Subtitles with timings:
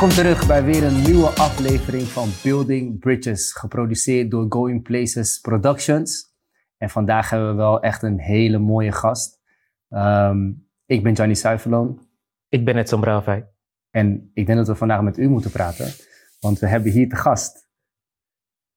[0.00, 6.34] Welkom terug bij weer een nieuwe aflevering van Building Bridges, geproduceerd door Going Places Productions.
[6.76, 9.40] En vandaag hebben we wel echt een hele mooie gast.
[9.88, 10.52] Ehm,
[10.86, 12.08] ik ben Johnny Suiverloon
[12.48, 13.48] Ik ben Edson Bravij.
[13.90, 15.92] en ik denk dat we vandaag met u moeten praten,
[16.38, 17.68] want we hebben hier te gast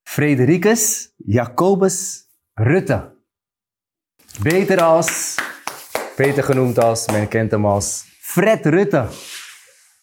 [0.02, 3.16] Fredericus Jacobus Rutte.
[4.42, 5.38] Beter als,
[6.18, 9.08] beter genoemd als, men kent hem als Fred Rutte.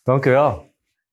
[0.02, 0.69] Dank u wel.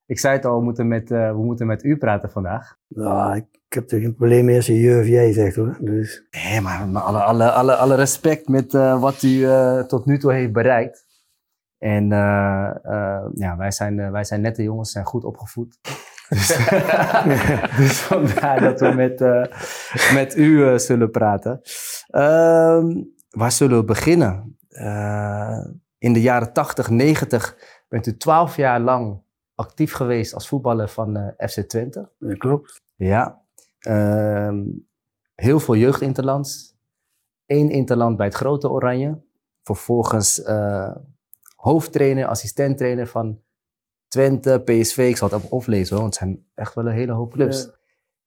[0.08, 2.78] Ik zei het al, we moeten met, eh, we moeten met u praten vandaag.
[2.88, 5.78] Nou, ik, ik heb er geen probleem mee als je je of jij zegt hoor.
[5.80, 10.06] Dus Nee, maar, maar alle, alle, alle, alle respect met eh, wat u eh, tot
[10.06, 11.06] nu toe heeft bereikt.
[11.78, 12.08] En
[13.34, 15.77] ja, wij zijn, wij zijn nette jongens, zijn goed opgevoed.
[16.30, 16.48] Dus,
[17.77, 19.20] dus vandaar dat we met,
[20.14, 21.62] met u zullen praten.
[22.08, 24.58] Ehm, waar zullen we beginnen?
[25.98, 29.21] In de jaren 80, 90 bent u 12 jaar lang
[29.58, 32.10] actief geweest als voetballer van eh, FC Twente.
[32.20, 32.82] dat klopt.
[32.96, 33.41] Ja.
[33.80, 34.64] Ehm,
[35.36, 36.76] heel veel jeugdinterlands.
[37.46, 39.22] Eén interland bij het grote Oranje.
[39.64, 40.96] Vervolgens eh,
[41.55, 43.41] hoofdtrainer, assistenttrainer van
[44.08, 44.98] Twente, PSV.
[44.98, 47.64] Ik zal het even oplezen hoor, want het zijn echt wel een hele hoop clubs.
[47.64, 47.76] Ja.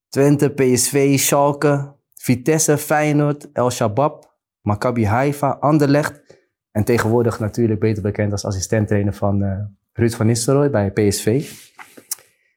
[0.09, 6.39] Twente, PSV, Schalke, Vitesse, Feyenoord, El Shabab, Maccabi Haifa, Anderlecht.
[6.70, 9.59] En tegenwoordig natuurlijk beter bekend als assistenttrainer van eh,
[10.01, 11.53] Ruud van Nistelrooy bij PSV.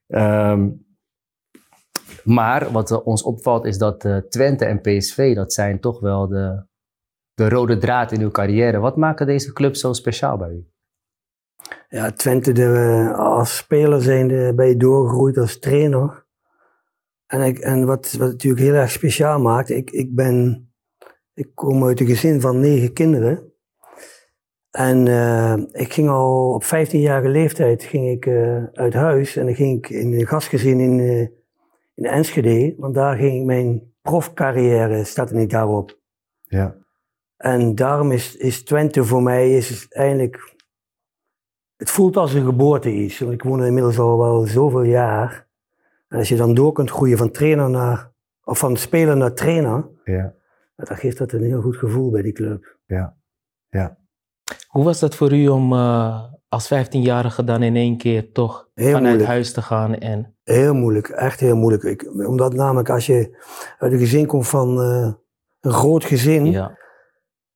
[0.07, 0.69] Ehm,
[2.23, 6.65] maar wat ons opvalt is dat eh, Twente en PSV, dat zijn toch wel de,
[7.33, 8.79] de rode draad in uw carrière.
[8.79, 10.67] Wat maken deze clubs zo speciaal bij u?
[11.89, 16.25] Ja, Twente, de, als speler zijn ben je doorgegroeid als trainer.
[17.25, 20.67] En, ik, en wat, wat natuurlijk heel erg speciaal maakt, ik, ik, ben,
[21.33, 23.52] ik kom uit een gezin van negen kinderen.
[24.73, 29.55] En eh, ik ging al op 15-jarige leeftijd ging ik, eh, uit huis en dan
[29.55, 31.19] ging ik in een gastgezin in, eh,
[31.93, 32.75] in Enschede.
[32.77, 35.99] Want daar ging ik mijn profcarrière, staat er niet daarop.
[36.43, 36.75] Ja.
[37.37, 40.55] En daarom is, is Twente voor mij is het eigenlijk.
[41.75, 43.19] Het voelt als een geboorte iets.
[43.19, 45.47] Want ik woon er inmiddels al wel zoveel jaar.
[46.07, 48.11] En als je dan door kunt groeien van trainer naar.
[48.43, 49.89] of van speler naar trainer.
[50.03, 50.33] Ja.
[50.75, 52.77] Dan geeft dat een heel goed gevoel bij die club.
[52.85, 53.17] Ja.
[53.69, 53.97] Ja.
[54.73, 58.85] Hoe was dat voor u om eh, als 15-jarige dan in één keer toch Heel
[58.85, 59.29] vanuit moeilijk.
[59.29, 59.95] huis te gaan?
[59.95, 61.83] En, Heel moeilijk, echt heel moeilijk.
[61.83, 63.37] Ik, omdat namelijk als je
[63.79, 65.13] uit een gezin komt van eh,
[65.59, 66.45] een groot gezin.
[66.45, 66.77] ja.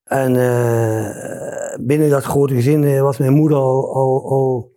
[0.04, 4.72] En eh, binnen dat grote gezin was mijn moeder al, al, al,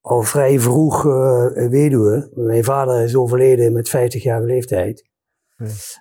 [0.00, 1.02] al vrij vroeg
[1.54, 2.30] weduwe.
[2.34, 5.08] Mijn vader is overleden met 50 jaar leeftijd.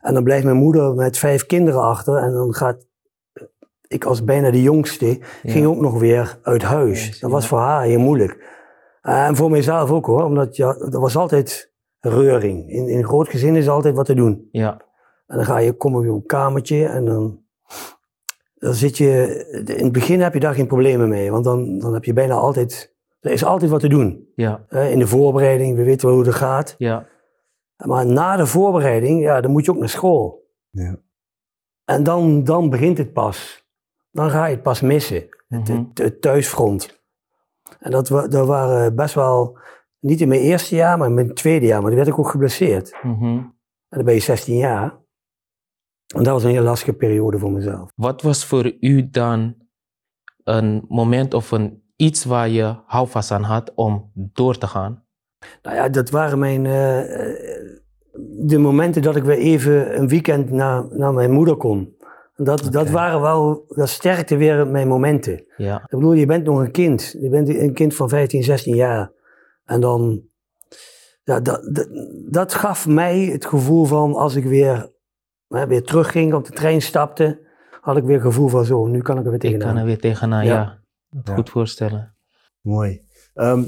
[0.02, 2.18] En dan blijft mijn moeder met vijf kinderen achter.
[2.18, 2.86] En dan gaat
[3.88, 7.20] ik als bijna de jongste, ging ook nog weer uit huis.
[7.20, 8.54] Dat was voor haar heel moeilijk.
[9.02, 12.70] En voor mijzelf ook hoor, omdat ja, er was altijd reuring.
[12.70, 14.48] In, in een groot gezin is altijd wat te doen.
[14.52, 14.84] ja.
[15.28, 17.44] En dan ga je, kom je op een kamertje en dan,
[18.56, 19.46] dan zit je...
[19.78, 22.34] In het begin heb je daar geen problemen mee, want dan, dan heb je bijna
[22.34, 22.94] altijd...
[23.20, 24.32] Er is altijd wat te doen.
[24.36, 24.66] Ja.
[24.68, 24.90] hè.
[24.90, 26.76] In de voorbereiding, we weten wel hoe het gaat.
[26.78, 27.08] Ja.
[27.86, 30.50] Maar na de voorbereiding, ja, dan moet je ook naar school.
[30.70, 31.00] Ja.
[31.86, 33.65] En dan, dan begint het pas.
[34.16, 35.16] Dan ga je het pas missen.
[35.48, 35.78] Het, Mhm.
[35.90, 37.04] het, het thuisfront.
[37.80, 39.58] En dat, dat waren best wel...
[40.00, 41.78] Niet in mijn eerste jaar, maar in mijn tweede jaar.
[41.80, 42.96] Maar toen werd ik ook geblesseerd.
[43.04, 43.24] Mhm.
[43.26, 43.54] En
[43.90, 44.98] dan ben je 16 jaar.
[46.16, 47.90] En dat was een heel lastige periode voor mezelf.
[47.96, 49.56] Wat was voor u dan
[50.44, 55.04] een moment of een iets waar je houvast aan had om door te gaan?
[55.62, 56.66] Nou ja, dat waren mijn...
[56.66, 57.80] eh, eh,
[58.48, 61.95] de momenten dat ik weer even een weekend naar, naar mijn moeder kon.
[62.36, 63.66] Dat, dat waren wel...
[63.68, 65.46] Dat sterkte weer mijn momenten.
[65.58, 65.76] Ja.
[65.84, 67.16] Ik bedoel, je bent nog een kind.
[67.20, 69.12] Je bent een kind van 15, 16 jaar.
[69.66, 70.24] En dan...
[71.24, 71.88] Ja, dat, dat,
[72.32, 74.92] dat gaf mij het gevoel van als ik weer,
[75.48, 77.48] hè, weer terugging, op de trein stapte,
[77.82, 79.78] had ik weer het gevoel van zo, nu kan ik er weer Ik kan tegenaan.
[79.78, 80.54] er weer tegenaan, Ja.
[80.54, 80.80] ja.
[81.10, 81.36] Dat Ja.
[81.36, 82.16] goed voorstellen.
[82.62, 83.02] Mooi.
[83.34, 83.64] Ehm,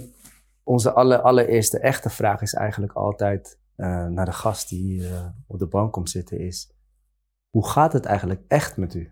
[0.63, 5.25] onze aller, allereerste echte vraag is eigenlijk altijd eh, naar de gast die hier eh,
[5.47, 6.71] op de bank komt zitten is...
[7.57, 9.11] Hoe gaat het eigenlijk echt met u?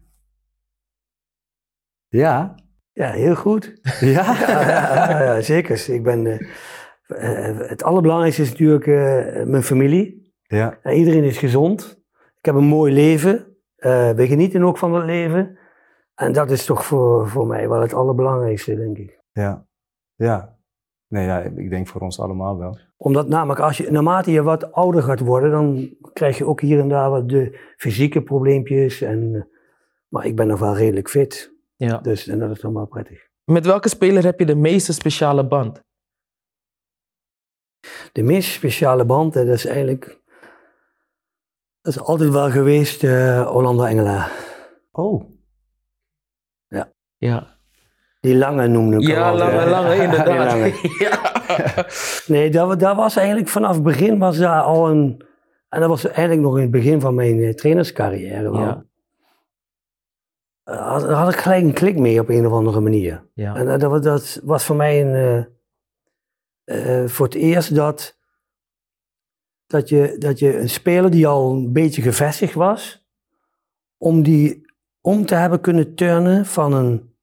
[2.07, 2.55] Ja?
[2.91, 3.79] Ja, heel goed.
[3.99, 4.23] Ja?
[5.23, 5.89] Ja, zeker.
[5.89, 6.39] Ik ben, eh,
[7.49, 10.33] eh, het allerbelangrijkste is natuurlijk eh, mijn familie.
[10.41, 10.83] Ja.
[10.83, 12.03] Iedereen is gezond.
[12.37, 13.57] Ik heb een mooi leven.
[14.15, 15.57] We genieten ook van het leven.
[16.15, 19.19] En dat is toch voor, voor mij wel het allerbelangrijkste, denk ik.
[19.31, 19.67] Ja.
[20.15, 20.54] Ja.
[21.15, 22.77] Nee, ja, ik denk voor ons allemaal wel.
[22.97, 26.79] Omdat namelijk, als je, naarmate je wat ouder gaat worden, dan krijg je ook hier
[26.79, 29.01] en daar wat de fysieke probleempjes.
[29.01, 29.41] En, eh,
[30.07, 31.53] maar ik ben nog wel redelijk fit.
[31.75, 31.97] Ja.
[31.97, 33.27] Dus en dat is dan wel prettig.
[33.43, 35.83] Met welke speler heb je de meeste speciale band?
[38.11, 40.21] de meest speciale band, dat is eigenlijk,
[41.81, 44.31] dat is altijd wel geweest uh, Orlando Engela.
[44.91, 45.33] Oh.
[47.17, 47.54] Ja,
[48.25, 50.51] Die lange noemde ik ja lange, lange, inderdaad.
[50.51, 50.73] Lange.
[51.03, 51.85] ja.
[52.27, 55.25] Nee, dat, dat was eigenlijk vanaf het begin was daar al een.
[55.69, 58.51] En dat was eigenlijk nog in het begin van mijn eh, trainerscarrière.
[58.51, 58.61] wel.
[58.61, 58.85] Ja.
[60.63, 63.25] Eh, had, daar had ik gelijk een klik mee op een of andere manier.
[63.33, 63.55] Ja.
[63.55, 65.47] En eh, dat, dat was voor mij een,
[67.09, 68.17] voor het eerst dat,
[69.67, 73.05] dat, je, dat je een speler die al een beetje gevestigd was,
[73.97, 74.65] om die
[75.01, 77.14] om te hebben kunnen turnen van een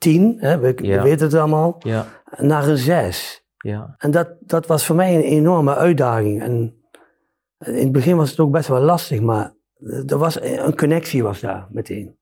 [0.00, 1.02] 10, hè, we, we Ja.
[1.02, 2.06] weten het allemaal, Ja.
[2.36, 3.44] naar een 6.
[3.56, 3.94] Ja.
[3.98, 6.42] En dat, dat was voor mij een enorme uitdaging.
[6.42, 6.74] En
[7.58, 9.54] in het begin was het ook best wel lastig, maar
[10.06, 12.18] er was een connectie was daar meteen.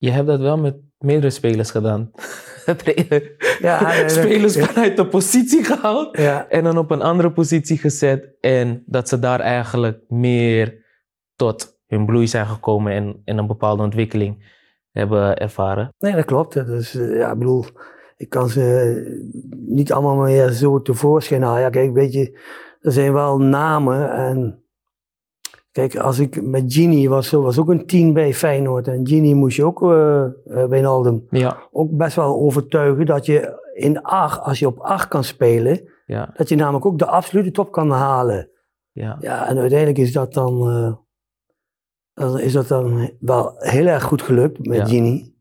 [0.00, 2.10] Je hebt dat wel met meerdere spelers gedaan.
[3.60, 4.64] Ja, ja, spelers ja.
[4.66, 8.36] vanuit de positie gehaald Ja, en dan op een andere positie gezet.
[8.40, 10.84] En dat ze daar eigenlijk meer
[11.36, 14.56] tot hun bloei zijn gekomen en, en een bepaalde ontwikkeling
[14.98, 15.94] hebben ervaren.
[15.98, 16.66] nee, dat klopt.
[16.66, 17.64] Dus eh, ja, ik bedoel,
[18.16, 21.60] ik kan ze niet allemaal meer zo tevoorschijn halen.
[21.60, 22.38] Ja, kijk, weet je,
[22.80, 24.62] er zijn wel namen en
[25.72, 29.56] kijk, als ik met Gini was, was ook een 10 bij Feyenoord en Gini moest
[29.56, 34.40] je ook eh eh, bij Naldum Ja, ook best wel overtuigen dat je in 8,
[34.40, 37.90] als je op 8 kan spelen, ja, dat je namelijk ook de absolute top kan
[37.90, 38.50] halen.
[38.92, 39.16] ja.
[39.20, 40.92] Ja, en uiteindelijk is dat dan, eh,
[42.18, 44.84] dan is dat dan wel heel erg goed gelukt met Ja.
[44.84, 45.36] Gini.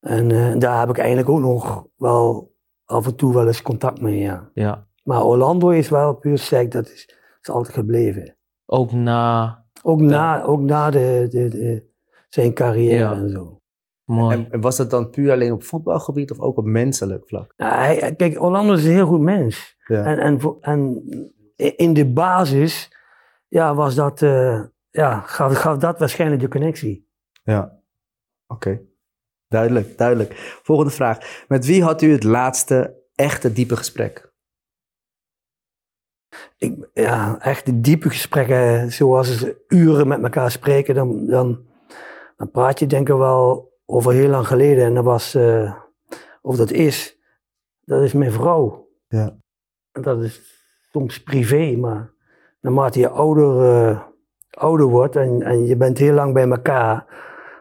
[0.00, 2.54] En eh, daar heb ik eigenlijk ook nog wel
[2.84, 4.50] af en toe wel eens contact mee, ja.
[4.54, 4.86] ja.
[5.02, 8.36] Maar Orlando is wel puur sterk, dat is, is altijd gebleven.
[8.66, 9.64] Ook na.
[9.82, 11.86] Ook na, ook na de, de, de,
[12.28, 13.12] zijn carrière Ja.
[13.12, 13.60] en zo.
[14.04, 14.36] Mooi.
[14.36, 17.52] En, en was dat dan puur alleen op voetbalgebied of ook op menselijk vlak?
[17.56, 19.76] Ja, hij, kijk, Orlando is een heel goed mens.
[19.86, 20.04] Ja.
[20.04, 21.02] En, en, en
[21.76, 22.96] in de basis
[23.48, 27.08] ja, was dat, eh, ja, gaf, gaf dat waarschijnlijk de connectie.
[27.42, 27.82] Ja.
[28.46, 28.80] Oké.
[29.48, 30.32] Duidelijk, duidelijk.
[30.62, 31.44] Volgende vraag.
[31.48, 34.32] Met wie had u het laatste echte diepe gesprek?
[36.56, 41.66] Ik, ja, echt de diepe gesprekken, zoals ze uren met elkaar spreken, dan, dan,
[42.36, 44.84] dan praat je denk ik wel over heel lang geleden.
[44.84, 45.74] En dat was, eh,
[46.42, 47.18] of dat is,
[47.80, 48.88] dat is mijn vrouw.
[49.08, 49.38] Ja.
[49.92, 50.40] En dat is
[50.92, 52.12] soms privé, maar
[52.60, 54.02] naarmate je ouder, eh,
[54.50, 57.06] ouder wordt en, en je bent heel lang bij elkaar,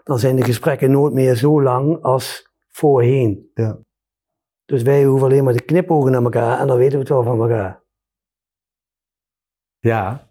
[0.03, 3.51] dan zijn de gesprekken nooit meer zo lang als voorheen.
[3.53, 3.77] Ja.
[4.65, 7.23] Dus wij hoeven alleen maar te knipogen naar elkaar en dan weten we het wel
[7.23, 7.83] van elkaar.
[9.79, 10.25] Ja.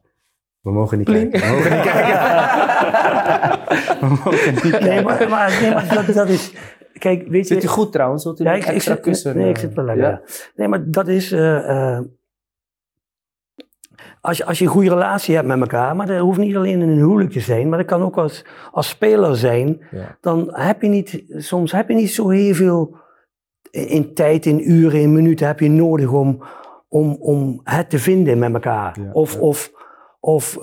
[0.61, 1.41] We mogen niet kijken.
[1.41, 2.17] We mogen niet kijken.
[4.00, 4.88] We mogen niet kijken.
[4.88, 6.55] Nee, maar, maar, nee, maar dat, dat is.
[6.99, 7.55] Kijk, weet je.
[7.55, 8.25] Zit u goed trouwens?
[8.25, 9.37] Wilt u Ja, ik, ik zit, kussen?
[9.37, 10.05] nee, ik zit wel lekker.
[10.05, 10.20] ja?
[10.55, 11.32] Nee, maar dat is.
[11.32, 12.05] eh, eh,
[14.26, 16.81] als, je, als je een goede relatie hebt met elkaar, maar dat hoeft niet alleen
[16.82, 20.19] in een huwelijk te zijn, maar dat kan ook als, als speler zijn, Ja.
[20.20, 22.96] dan heb je niet, soms heb je niet zo heel veel
[23.70, 26.42] in tijd, in uren, in minuten heb je nodig om,
[26.88, 29.00] om, om het te vinden met elkaar.
[29.00, 29.40] Ja, of ja.
[29.40, 29.73] of,
[30.21, 30.62] of eh,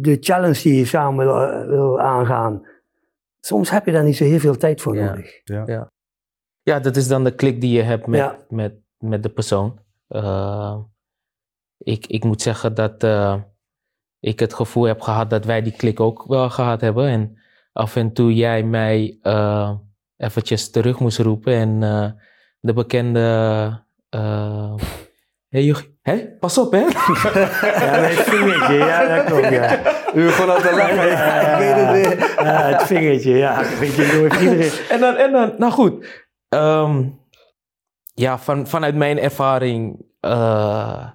[0.00, 2.62] de, challenge die je samen wil, eh, wil aangaan.
[3.40, 5.04] Soms heb je daar niet zo heel veel tijd voor Ja.
[5.04, 5.40] nodig.
[6.62, 8.38] Ja, dat is dan de klik die je hebt met, Ja.
[8.48, 9.78] met, met de persoon.
[10.08, 10.76] Eh,
[11.84, 13.34] ik, ik moet zeggen dat eh,
[14.20, 17.08] ik het gevoel heb gehad dat wij die klik ook wel gehad hebben.
[17.08, 17.38] En
[17.72, 19.70] af en toe jij mij eh,
[20.16, 21.54] eventjes terug moest roepen.
[21.54, 22.10] En eh,
[22.60, 23.20] de bekende...
[24.10, 24.74] eh
[26.02, 26.36] hey?
[26.40, 26.78] Pas op, hè?
[27.84, 29.80] Ja, met het vingertje, ja, dat klopt, ja.
[30.14, 31.06] U begon al te lachen.
[31.06, 32.44] Ja, ik weet het weer.
[32.44, 33.60] Ja, het vingertje, ja.
[33.60, 34.70] Je, iedereen.
[34.88, 36.06] en dan, en dan, nou goed.
[36.48, 37.04] Ehm,
[38.14, 41.08] ja, van, vanuit mijn ervaring eh,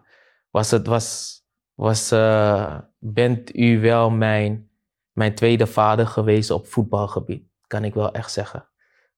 [0.49, 1.39] was het, was,
[1.73, 4.69] was, eh, bent u wel mijn,
[5.11, 7.43] mijn tweede vader geweest op voetbalgebied.
[7.67, 8.67] Kan ik wel echt zeggen.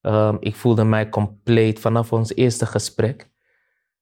[0.02, 3.30] Ehm, ik voelde mij compleet vanaf ons eerste gesprek.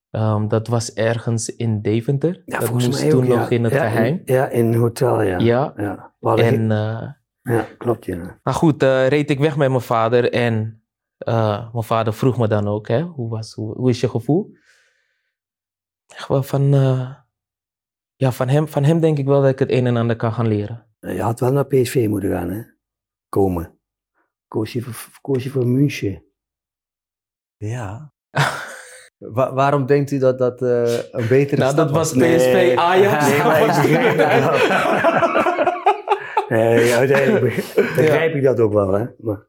[0.10, 2.42] Ehm, dat was ergens in Deventer.
[2.46, 3.56] Ja, dat volgens moest mij toen ook, nog ja.
[3.56, 4.22] in het Ja, geheim.
[4.26, 5.38] ja, in een hotel, ja.
[5.40, 5.74] Ja.
[5.78, 6.14] ja.
[6.22, 6.68] En geen-
[7.42, 8.40] ja, klopt, ja.
[8.44, 10.82] maar goed, eh, reed ik weg met mijn vader en
[11.26, 14.52] mijn vader vroeg me dan ook, hè, hoe, was, hoe, hoe is je gevoel?
[16.16, 17.14] Echt wel van, eh,
[18.16, 20.34] ja, van, hem, van hem denk ik wel dat ik het een en ander kan
[20.34, 20.86] gaan leren.
[21.00, 22.62] Je had wel naar PSV moeten gaan, hè.
[23.30, 23.80] Komen.
[24.48, 26.24] Koos je voor, koos je voor München.
[27.58, 28.14] Ja.
[29.18, 32.38] Wa- waarom denkt u dat dat eh, een betere Nou, stap dat was Nee.
[32.38, 33.28] PSV Ajax.
[33.30, 34.56] Nee, maar ik begrijp dat.
[36.50, 39.06] Nee, uiteindelijk beg- begrijp ik dat ook wel, hè.
[39.20, 39.48] Maar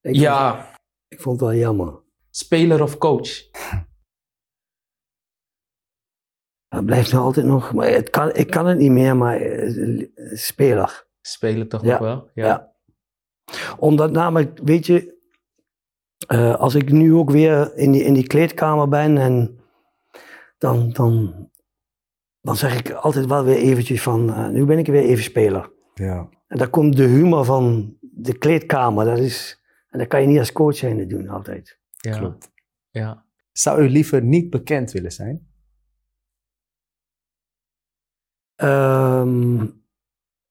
[0.00, 0.66] ik, ja, vond,
[1.08, 2.00] ik vond het wel jammer.
[2.30, 3.28] speler of coach?
[6.72, 10.06] Het blijft nog altijd nog, maar het kan, ik kan het niet meer, maar eh,
[10.32, 11.06] speler.
[11.20, 12.30] Spelen toch Ja, nog wel?
[12.34, 12.72] ja.
[13.78, 15.20] Omdat namelijk, weet je,
[16.26, 19.58] eh, als ik nu ook weer in die, in die kleedkamer ben en
[20.58, 21.34] dan, dan,
[22.40, 25.72] dan zeg ik altijd wel weer eventjes van, eh, nu ben ik weer even speler.
[25.94, 26.28] Ja.
[26.46, 30.38] En daar komt de humor van de kleedkamer, dat is, en dat kan je niet
[30.38, 31.78] als coach zijn doen altijd.
[31.96, 32.18] Ja.
[32.18, 32.50] Klopt.
[32.90, 33.24] Ja.
[33.52, 35.50] Zou u liever niet bekend willen zijn?
[38.62, 39.66] Ehm,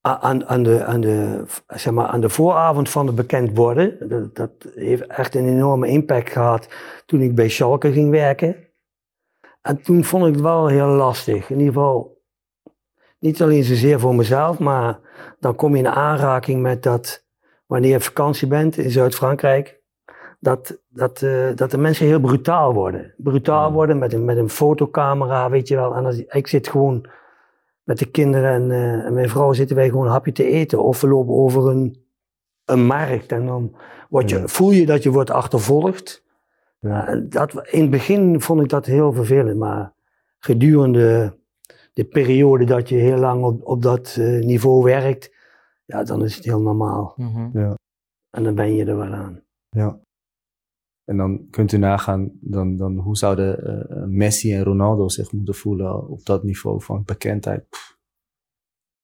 [0.02, 4.36] aan, aan, de, aan, de, zeg maar, aan de vooravond van het bekend worden, dat,
[4.36, 6.68] dat heeft echt een enorme impact gehad
[7.06, 8.56] toen ik bij Schalke ging werken.
[9.62, 11.50] En toen vond ik het wel heel lastig.
[11.50, 12.22] In ieder geval,
[13.20, 15.00] niet alleen zozeer voor mezelf, maar
[15.40, 17.26] dan kom je in aanraking met dat,
[17.66, 19.82] wanneer je vakantie bent in Zuid-Frankrijk,
[20.40, 23.14] dat, dat, eh, dat de mensen heel brutaal worden.
[23.18, 23.74] Brutaal Mm.
[23.74, 25.96] worden met een, met een fotocamera, weet je wel.
[25.96, 27.06] En als, ik zit gewoon
[27.92, 30.84] met de kinderen en, eh, en mijn vrouw zitten wij gewoon een hapje te eten.
[30.84, 32.04] Of we lopen over een,
[32.66, 33.76] een markt en dan
[34.10, 34.48] word je, Ja.
[34.48, 36.24] voel je dat je wordt achtervolgd.
[36.80, 37.12] Ja.
[37.12, 39.94] Ja, dat, in het begin vond ik dat heel vervelend, maar
[40.40, 41.38] gedurende
[41.94, 45.32] de periode dat je heel lang op, op dat eh, niveau werkt,
[45.86, 47.14] ja, dan is het heel normaal.
[47.16, 47.74] Mhm.
[48.30, 49.42] En dan ben je er wel aan.
[49.70, 50.00] Ja.
[51.12, 55.54] En dan kunt u nagaan, dan, dan hoe zouden eh, Messi en Ronaldo zich moeten
[55.56, 57.70] voelen op dat niveau van bekendheid?
[57.70, 57.98] Pff,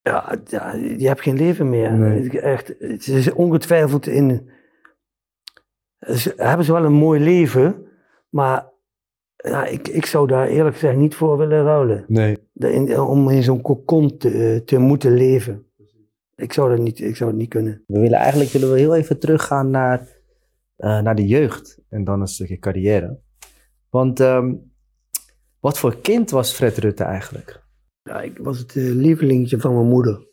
[0.02, 1.92] Ja, ja, je hebt geen leven meer.
[1.92, 2.22] Nee.
[2.22, 4.50] Het is Echt, het is ongetwijfeld in.
[5.98, 7.86] Ze hebben ze wel een mooi leven,
[8.28, 8.66] maar
[9.36, 12.04] ja, ik, ik zou daar eerlijk gezegd niet voor willen ruilen.
[12.06, 12.38] Nee.
[12.52, 15.66] De- in- om in zo'n kokon te, te moeten leven.
[16.36, 17.84] Ik zou dat niet, ik zou het niet kunnen.
[17.86, 20.08] We willen eigenlijk willen we heel even teruggaan naar,
[20.78, 23.18] eh, naar de jeugd en dan een stukje carrière.
[23.90, 24.54] Want ehm,
[25.60, 27.62] wat voor kind was Fred Rutte eigenlijk?
[28.02, 30.26] Ja, ik was het eh, lievelingetje van mijn moeder.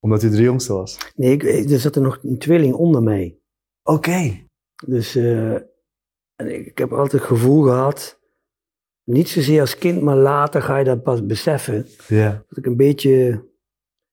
[0.00, 0.98] Omdat u de jongste was.
[1.16, 3.38] Nee, ik, er zat er nog een tweeling onder mij.
[3.82, 4.46] Oké.
[4.86, 8.20] Dus eh, en ik, ik heb altijd het gevoel gehad,
[9.04, 12.44] niet zozeer als kind, maar later ga je dat pas beseffen, Ja.
[12.48, 13.44] dat ik een beetje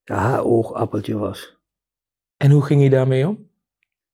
[0.04, 1.58] ja, haar oogappeltje was.
[2.38, 3.49] En hoe ging je daarmee om?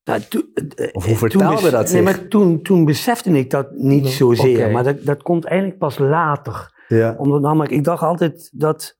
[0.06, 2.04] Nou, toen- eh, Of hoe eh, toen vertaalde bes- dat Nee, zich?
[2.04, 4.72] maar toen, toen besefte ik dat niet No, zozeer, oké.
[4.72, 6.74] maar dat, dat komt eigenlijk pas later.
[6.88, 7.16] Ja.
[7.18, 9.00] Omdat namelijk, ik dacht altijd dat,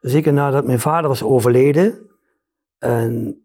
[0.00, 2.06] zeker nadat mijn vader was overleden,
[2.78, 3.42] en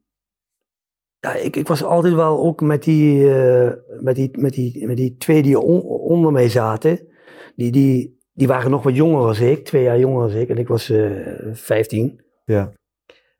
[1.19, 3.71] ja, ik, ik was altijd wel ook met die, eh,
[4.01, 7.07] met die, met die, met die twee die on- onder mij zaten,
[7.55, 10.57] die, die, die waren nog wat jonger als ik, twee jaar jonger als ik, en
[10.57, 11.11] ik was eh
[11.51, 12.21] 15.
[12.45, 12.71] Ja.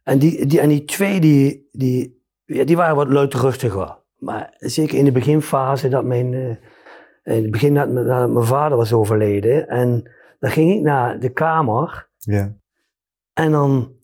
[0.03, 2.21] En die, die, en die twee, die, die,
[2.53, 4.01] ja, die waren wat luidruchtiger.
[4.17, 6.49] Maar zeker in de beginfase, dat mijn, eh,
[7.35, 9.67] in het begin dat, mijn- dat mijn vader was overleden.
[9.67, 12.09] En dan ging ik naar de kamer.
[12.17, 12.53] Ja.
[13.33, 13.95] En dan,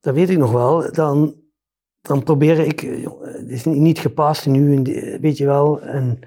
[0.00, 1.34] dat weet ik nog wel, dan,
[2.00, 4.82] dan probeerde ik, eh, joh, het is niet, gepast nu,
[5.20, 5.80] weet je wel.
[5.80, 6.18] En,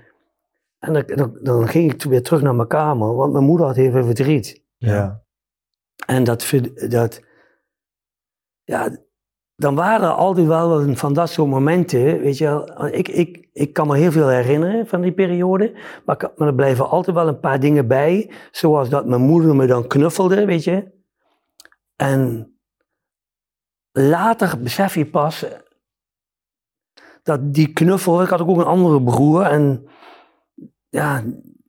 [0.79, 3.75] en dan, dan, dan ging ik weer terug naar mijn kamer, want mijn moeder had
[3.75, 4.63] heel veel verdriet.
[4.77, 5.23] Ja.
[6.05, 7.21] En dat, vind- dat
[8.63, 8.97] ja,
[9.59, 12.87] dan waren er altijd wel van dat soort momenten, weet je wel.
[12.87, 15.73] Ik, ik, ik kan me heel veel herinneren van die periode,
[16.05, 19.87] maar er blijven altijd wel een paar dingen bij, zoals dat mijn moeder me dan
[19.87, 20.91] knuffelde, weet je.
[21.95, 22.53] En
[23.91, 25.45] later besef je pas
[27.23, 29.87] dat die knuffel, ik had ook een andere broer en
[30.89, 31.23] ja,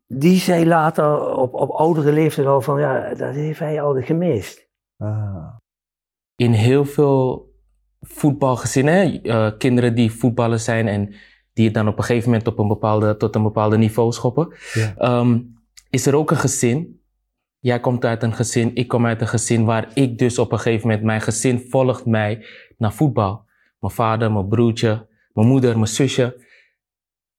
[0.06, 4.68] die zei later op, op oudere leeftijd al van, ja, dat heeft hij altijd gemist.
[4.96, 5.56] Ah.
[6.36, 7.49] in heel veel
[8.00, 11.14] voetbalgezinnen, hè, eh, kinderen die voetballers zijn en
[11.52, 14.52] die het dan op een gegeven moment op een bepaalde, tot een bepaalde niveau schoppen,
[14.74, 14.94] Ja.
[14.96, 15.40] ehm,
[15.90, 17.00] is er ook een gezin.
[17.58, 20.58] Jij komt uit een gezin, ik kom uit een gezin waar ik dus op een
[20.58, 22.44] gegeven moment, mijn gezin volgt mij
[22.78, 23.44] naar voetbal.
[23.80, 26.44] Mijn vader, mijn broertje, mijn moeder, mijn zusje.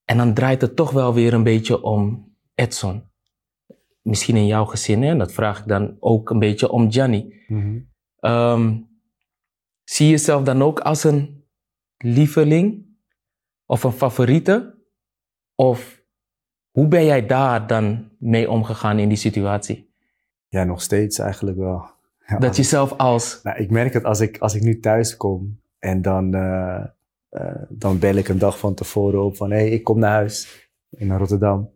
[0.06, 3.04] En dan draait het toch wel weer een beetje om Edson.
[4.02, 5.18] Misschien in jouw gezin, hè?
[5.18, 7.34] dat vraag ik dan ook een beetje om Gianni.
[7.48, 7.80] Mhm.
[8.20, 8.74] Ehm,
[9.92, 11.44] zie je jezelf dan ook als een
[11.98, 12.86] lieveling
[13.66, 14.76] of een favoriete?
[15.56, 16.02] Of
[16.72, 19.90] hoe ben jij daar dan mee omgegaan in die situatie?
[20.48, 21.86] Ja, nog steeds eigenlijk wel.
[22.26, 23.40] Ja, Dat als- je zelf als.
[23.44, 26.84] Nou, ik merk het als ik, als ik nu thuis kom en dan, eh,
[27.30, 30.12] eh, dan bel ik een dag van tevoren op van hé, hey, ik kom naar
[30.12, 31.70] huis in Rotterdam.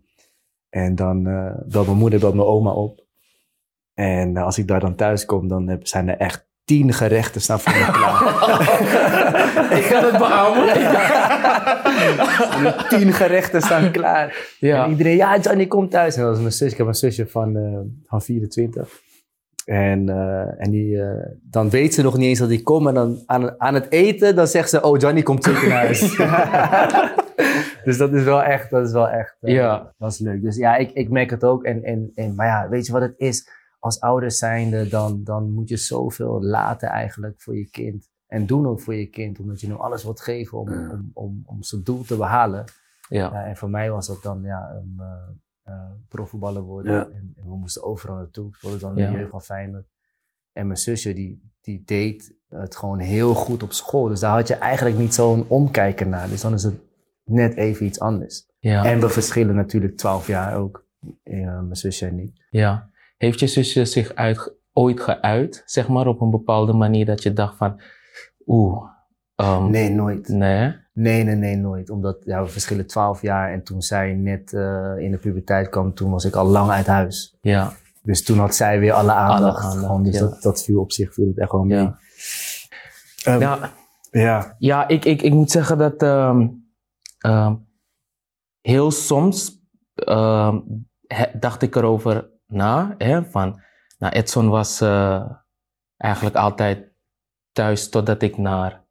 [0.69, 3.03] En dan eh belt mijn moeder, belt mijn oma op.
[3.93, 7.60] En als ik daar dan thuis kom, dan heb- zijn er echt tien gerechten staan
[7.60, 8.22] voor me klaar.
[9.79, 10.67] ik kan het beamen.
[12.89, 14.36] Tien gerechten staan klaar.
[14.60, 14.84] Ja.
[14.84, 16.15] En iedereen, ja, Johnny, kom thuis.
[16.15, 16.72] En dat mijn zus.
[16.72, 19.03] Ik heb een zusje van, eh, van 24.
[19.65, 22.88] En, eh, en die, eh, dan weet ze nog niet eens dat ik kom.
[22.88, 26.00] En dan aan, aan het eten, dan zegt ze, oh, Johnny komt zeker naar huis.
[27.86, 29.93] dus dat is wel echt, dat is wel echt, eh, Ja.
[29.98, 30.41] dat is leuk.
[30.41, 31.63] Dus ja, ik, ik merk het ook.
[31.63, 33.50] En, en, en, maar ja, weet je wat het is?
[33.79, 38.10] Als ouders zijnde, dan, dan moet je zoveel laten eigenlijk voor je kind.
[38.27, 41.44] En doen ook voor je kind, omdat je nu alles wilt geven om, om, om,
[41.46, 42.63] om zijn doel te behalen.
[43.10, 43.32] Ja.
[43.34, 45.01] Ja, en voor mij was dat dan ja, een
[45.63, 45.74] eh,
[46.08, 46.94] profvoetballer worden.
[46.94, 47.03] Ja.
[47.05, 48.48] En, en we moesten overal naartoe.
[48.48, 49.05] Ik wilde dan Ja.
[49.05, 49.88] in de jeugd van Feyenoord.
[50.53, 54.08] En mijn zusje, die, die deed het gewoon heel goed op school.
[54.08, 56.29] Dus daar had je eigenlijk niet zo'n omkijken naar.
[56.29, 56.75] Dus dan is het
[57.24, 58.46] net even iets anders.
[58.60, 58.86] Ja.
[58.86, 60.86] En we verschillen natuurlijk twaalf jaar ook.
[61.24, 62.46] eh, mijn zusje en ik.
[62.50, 62.89] ja.
[63.25, 67.34] Heeft je zusje zich uit, ooit geuit, zeg maar, op een bepaalde manier dat je
[67.34, 67.82] dacht van,
[68.46, 68.84] oeh,
[69.36, 70.27] ehm, Nee, nooit.
[70.27, 71.89] nee, Nee, nee, nee, nooit.
[71.89, 73.51] Omdat ja, we verschillen twaalf jaar.
[73.51, 76.86] En toen zij net eh, in de puberteit kwam, toen was ik al lang uit
[76.88, 77.38] huis.
[77.41, 77.72] ja,
[78.03, 79.63] Dus toen had zij weer alle aandacht.
[79.63, 80.20] aandacht, Gewoon, dus ja.
[80.20, 81.77] dat, dat viel op zich viel het echt wel mee.
[81.77, 81.98] ja.
[83.24, 83.72] Ehm, Ja,
[84.12, 84.55] ja.
[84.60, 86.48] Ja, ik, ik, ik moet zeggen dat ehm,
[88.62, 89.63] heel soms
[91.39, 92.96] dacht ik erover na.
[92.98, 93.62] Hè, van,
[93.98, 95.32] nou, Edson was eh,
[95.98, 96.92] eigenlijk altijd
[97.52, 98.84] thuis totdat ik naar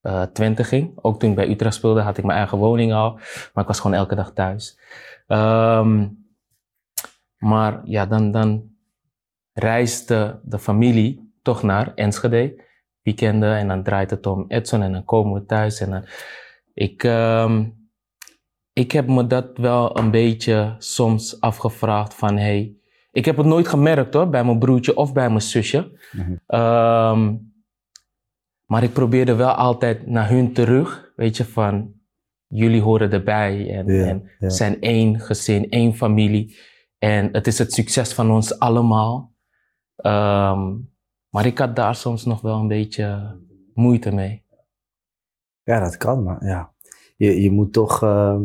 [0.00, 0.98] eh, Twente ging.
[1.02, 3.12] Ook toen ik bij Utrecht speelde had ik mijn eigen woning al.
[3.12, 4.78] Maar ik was gewoon elke dag thuis.
[5.26, 6.08] Ehm,
[7.36, 8.70] maar ja, dan, dan
[9.52, 12.64] reisde de familie toch naar Enschede
[13.02, 15.80] weekenden en dan draait het om Edson en dan komen we thuis.
[15.80, 16.04] En dan,
[16.74, 17.68] ik, ehm,
[18.72, 22.79] ik heb me dat wel een beetje soms afgevraagd van hey,
[23.12, 25.98] ik heb het nooit gemerkt hoor, bij mijn broertje of bij mijn zusje.
[26.46, 27.36] Ehm,
[28.66, 31.92] maar ik probeerde wel altijd naar hun terug, weet je, van
[32.46, 33.88] jullie horen erbij en,
[34.38, 36.58] en zijn één gezin, één familie.
[36.98, 39.34] En het is het succes van ons allemaal.
[39.96, 40.76] Ehm,
[41.28, 43.38] maar ik had daar soms nog wel een beetje
[43.74, 44.44] moeite mee.
[45.62, 46.72] ja, dat kan, maar ja.
[47.16, 48.02] Je, je moet toch...
[48.02, 48.42] ehm,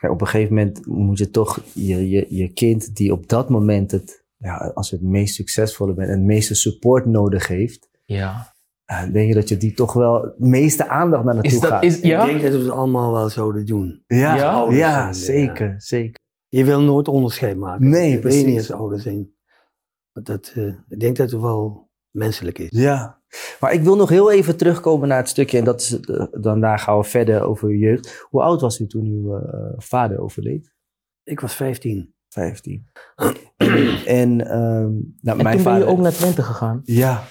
[0.00, 3.48] kijk, op een gegeven moment moet je toch je, je, je kind die op dat
[3.48, 4.26] moment het...
[4.40, 7.88] Ja, als het meest succesvolle bent en het meeste support nodig heeft...
[8.04, 8.54] Ja.
[8.84, 11.70] eh, denk je dat je die toch wel het meeste aandacht naar naartoe Is dat,
[11.70, 11.82] gaat.
[11.82, 12.24] is, Ik ja?
[12.26, 14.02] denk dat we het allemaal wel zouden doen.
[14.06, 14.52] ja, Ja?
[14.52, 15.46] Ouders ja, zijn, ja.
[15.46, 16.20] zeker, zeker.
[16.48, 17.88] Je wil nooit onderscheid maken.
[17.88, 18.44] Nee, je weet precies.
[18.44, 19.30] niet als ouder zijn.
[20.12, 21.87] Dat, dat, eh, ik denk dat het wel
[22.18, 22.68] menselijk is.
[22.70, 23.20] Ja,
[23.60, 26.60] maar ik wil nog heel even terugkomen naar het stukje, en dat is, eh, dan
[26.60, 28.26] daar gaan we verder over uw jeugd.
[28.30, 30.72] Hoe oud was u toen uw eh, vader overleed?
[31.22, 32.14] Ik was 15.
[32.28, 32.86] 15.
[34.06, 35.86] en ehm nou, En mijn toen ben vader.
[35.86, 36.80] je ook naar Twente gegaan.
[36.84, 37.24] Ja.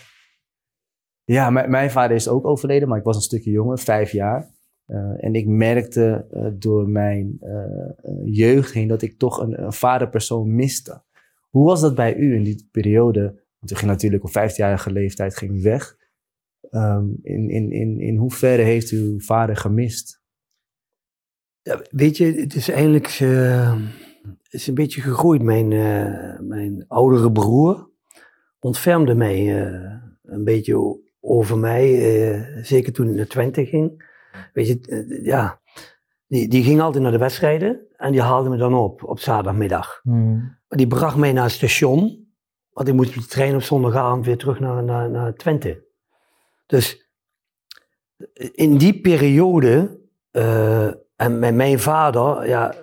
[1.23, 4.56] Ja, mijn, vader is ook overleden, maar ik was een stukje jonger, vijf jaar.
[4.86, 6.28] Eh, en ik merkte
[6.60, 11.04] door mijn eh, jeugd heen dat ik toch een, een vaderpersoon miste.
[11.50, 13.45] Hoe was dat bij u in die periode?
[13.67, 15.95] Want u ging natuurlijk op 15-jarige leeftijd ging u weg.
[16.69, 20.21] Ehm, in, in, in, in hoeverre heeft u uw vader gemist?
[21.62, 23.82] Ja, weet je, het is eigenlijk eh,
[24.23, 25.41] het is een beetje gegroeid.
[25.41, 27.89] Mijn, eh, mijn oudere broer
[28.60, 29.91] ontfermde mij eh,
[30.23, 31.86] een beetje over mij.
[32.34, 34.06] eh, zeker toen ik naar Twente ging.
[34.53, 35.62] Weet je, ja,
[36.27, 40.01] die, die ging altijd naar de wedstrijden en die haalde me dan op op zaterdagmiddag.
[40.67, 42.26] Maar die bracht mij naar het station.
[42.77, 45.83] Want ik moest met de trein op zondagavond weer terug naar, naar, naar Twente.
[46.65, 47.09] Dus
[48.51, 49.99] in die periode,
[50.31, 52.75] eh, en met mijn vader, ja,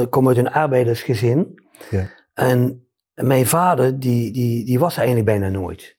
[0.00, 1.62] ik kom uit een arbeidersgezin.
[1.90, 2.10] Ja.
[2.34, 5.96] En mijn vader, die, die, die was eigenlijk bijna nooit.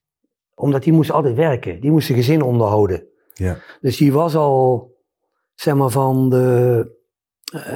[0.56, 1.82] Omdat die moest altijd werken.
[1.82, 3.08] Die moest zijn gezin onderhouden.
[3.34, 3.58] Ja.
[3.82, 4.94] Dus die was al,
[5.56, 6.99] zeg maar, van de,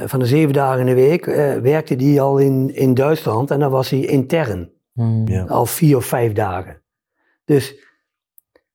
[0.06, 3.50] van de zeven dagen in de week, eh, werkte die al in, in Duitsland.
[3.50, 4.72] En dan was hij intern.
[5.24, 5.44] Ja.
[5.44, 6.82] Al vier of vijf dagen.
[7.44, 7.76] Dus,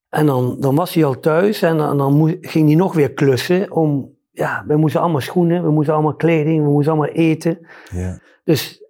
[0.09, 4.17] en dan, dan was hij al thuis en dan, ging hij nog weer klussen om,
[4.31, 7.67] ja, we moesten allemaal schoenen, we moesten allemaal kleding, we moesten allemaal eten.
[7.91, 8.19] Ja.
[8.43, 8.83] Dus,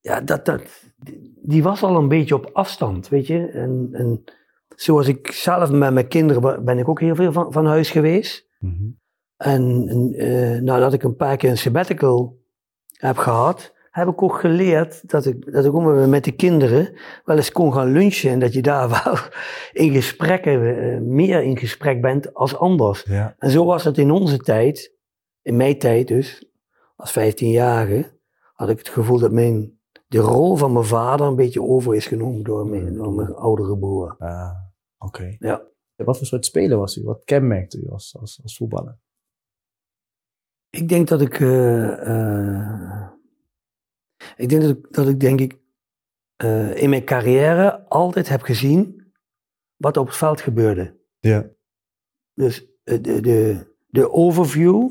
[0.00, 0.62] ja, dat, dat,
[1.42, 3.46] die was al een beetje op afstand, weet je.
[3.46, 4.24] En, en
[4.76, 8.48] zoals ik zelf met mijn kinderen ben ik ook heel veel van, van huis geweest.
[8.58, 8.84] Mhm.
[9.36, 12.38] En eh, nadat ik een paar keer een sabbatical
[12.92, 17.36] heb gehad, heb ik ook geleerd dat ik, dat ik ook met- de kinderen wel
[17.36, 18.30] eens kon gaan lunchen.
[18.30, 19.16] En dat je daar wel
[19.72, 23.02] in gesprekken, eh, meer in gesprek bent als anders.
[23.02, 23.34] Ja.
[23.38, 24.92] En zo was het in onze tijd,
[25.42, 26.44] in mijn tijd dus,
[26.96, 28.12] als 15-jarige,
[28.54, 32.06] had ik het gevoel dat mijn de rol van mijn vader een beetje over is
[32.06, 34.14] genomen door mijn, door mijn oudere broer.
[34.18, 34.50] Ah,
[34.98, 35.36] Oké.
[35.38, 35.62] Ja.
[35.96, 37.02] Wat voor soort speler was u?
[37.04, 38.98] Wat kenmerkte u als, als, als voetballer?
[40.74, 41.40] Ik denk dat ik.
[41.40, 43.10] eh, eh,
[44.36, 45.58] ik denk dat ik, dat ik denk ik.
[46.36, 49.02] eh, in mijn carrière altijd heb gezien.
[49.76, 50.98] wat op het veld gebeurde.
[51.18, 51.50] Ja.
[52.34, 54.90] Dus de, de, de overview.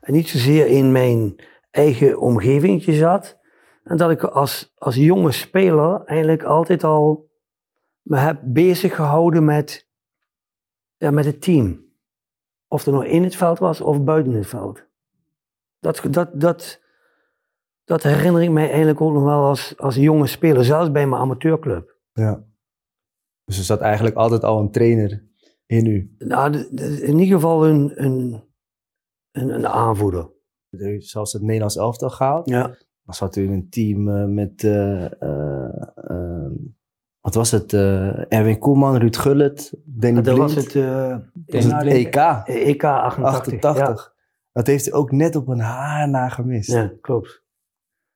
[0.00, 1.36] En niet zozeer in mijn
[1.70, 3.38] eigen omgevingje zat.
[3.84, 7.30] En dat ik als, als jonge speler eigenlijk altijd al
[8.02, 9.88] me heb bezig gehouden met,
[10.96, 11.84] ja, met het team.
[12.68, 14.86] Of er nou in het veld was of buiten het veld.
[15.82, 16.80] Dat, dat, dat,
[17.84, 21.22] dat herinner ik mij eigenlijk ook nog wel als, als jonge speler, zelfs bij mijn
[21.22, 21.96] amateurclub.
[22.12, 22.44] ja.
[23.44, 25.24] Dus er zat eigenlijk altijd al een trainer
[25.66, 26.14] in u.
[26.18, 26.56] Nou,
[27.02, 28.44] in ieder geval een, een,
[29.32, 30.30] een, een aanvoerder.
[30.70, 32.48] U heeft zelfs het Nederlands elftal gehaald.
[32.48, 32.66] Ja.
[33.04, 36.50] Dan zat u in een team eh, met, eh, eh, eh,
[37.20, 37.72] wat was het?
[38.28, 40.54] Erwin Koeman, Ruud Gullit, Danny Dat Blind.
[40.54, 40.72] was het,
[41.34, 43.62] Dat was het EK, EK 88.
[43.62, 44.11] 88.
[44.52, 46.72] Dat heeft u ook net op een haar na gemist.
[46.72, 47.42] Ja, klopt.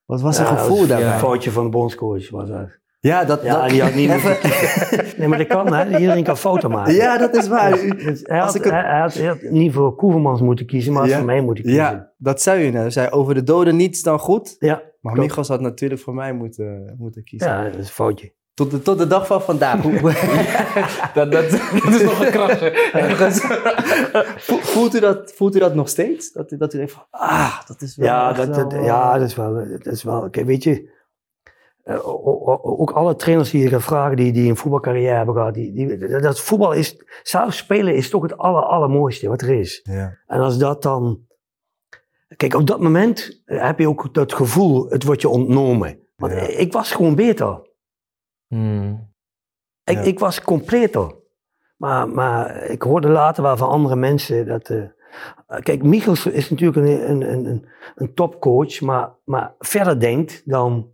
[0.05, 1.13] Wat was Ja, dat gevoel was daarbij?
[1.13, 2.67] Een foutje van de bondscoach was dat.
[2.99, 4.07] Ja, dat, Ja, dat, die had niet
[5.17, 5.97] Nee, maar dat kan, hè.
[5.99, 6.93] Iedereen kan fouten maken.
[6.93, 7.83] Ja, dat is waar.
[7.83, 10.65] U- Dus hij, had, ik het- hij, hij had, hij had niet voor Koevermans moeten
[10.65, 11.25] kiezen, maar hij had Ja.
[11.25, 11.81] voor mij moeten kiezen.
[11.83, 12.85] Ja, dat zei u net.
[12.85, 14.55] U zei over de doden niets dan goed.
[14.59, 15.15] Ja, Maar.
[15.15, 17.49] Michels had natuurlijk voor mij moeten, moeten kiezen.
[17.49, 18.33] ja, dat is een foutje.
[18.57, 19.81] Tot, de, tot de dag van vandaag.
[19.81, 20.01] Hoe-
[21.13, 23.31] Dat, dat, dat is nog een.
[24.37, 26.31] Vo- voelt, u dat, voelt u dat nog steeds?
[26.31, 28.85] Dat, u- dat u denkt van, ah, dat is wel Ja, dat, dat, wel, eh,
[28.85, 29.53] ja, dat is wel.
[29.53, 30.89] Dat is wel kijk, weet je,
[31.83, 32.07] eh,
[32.79, 35.97] ook alle trainers die je gaat vragen, die, die een voetbalcarrière hebben gehad, die, die,
[35.97, 39.79] dat, dat voetbal is, zelf spelen is toch het aller, allermooiste wat er is.
[39.83, 41.19] Ja, En als dat dan.
[42.35, 45.99] Kijk, op dat moment heb je ook dat gevoel, het wordt je ontnomen.
[46.15, 46.39] Want Ja.
[46.39, 47.65] ik was gewoon beter.
[48.47, 49.13] Hmm.
[49.83, 50.01] Ik, Ja.
[50.01, 51.15] ik was completer.
[51.77, 54.69] Maar, maar ik hoorde later wel van andere mensen dat.
[54.69, 54.83] eh,
[55.59, 60.91] kijk, Michels is natuurlijk een, een, een, een, topcoach, maar, maar verder denkt dan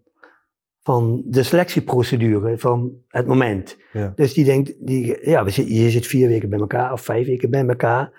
[0.82, 3.78] van de selectieprocedure van het moment.
[3.92, 4.12] Ja.
[4.16, 7.28] Dus die denkt, die, ja, we zit, je zit vier weken bij elkaar of vijf
[7.28, 8.12] weken bij elkaar.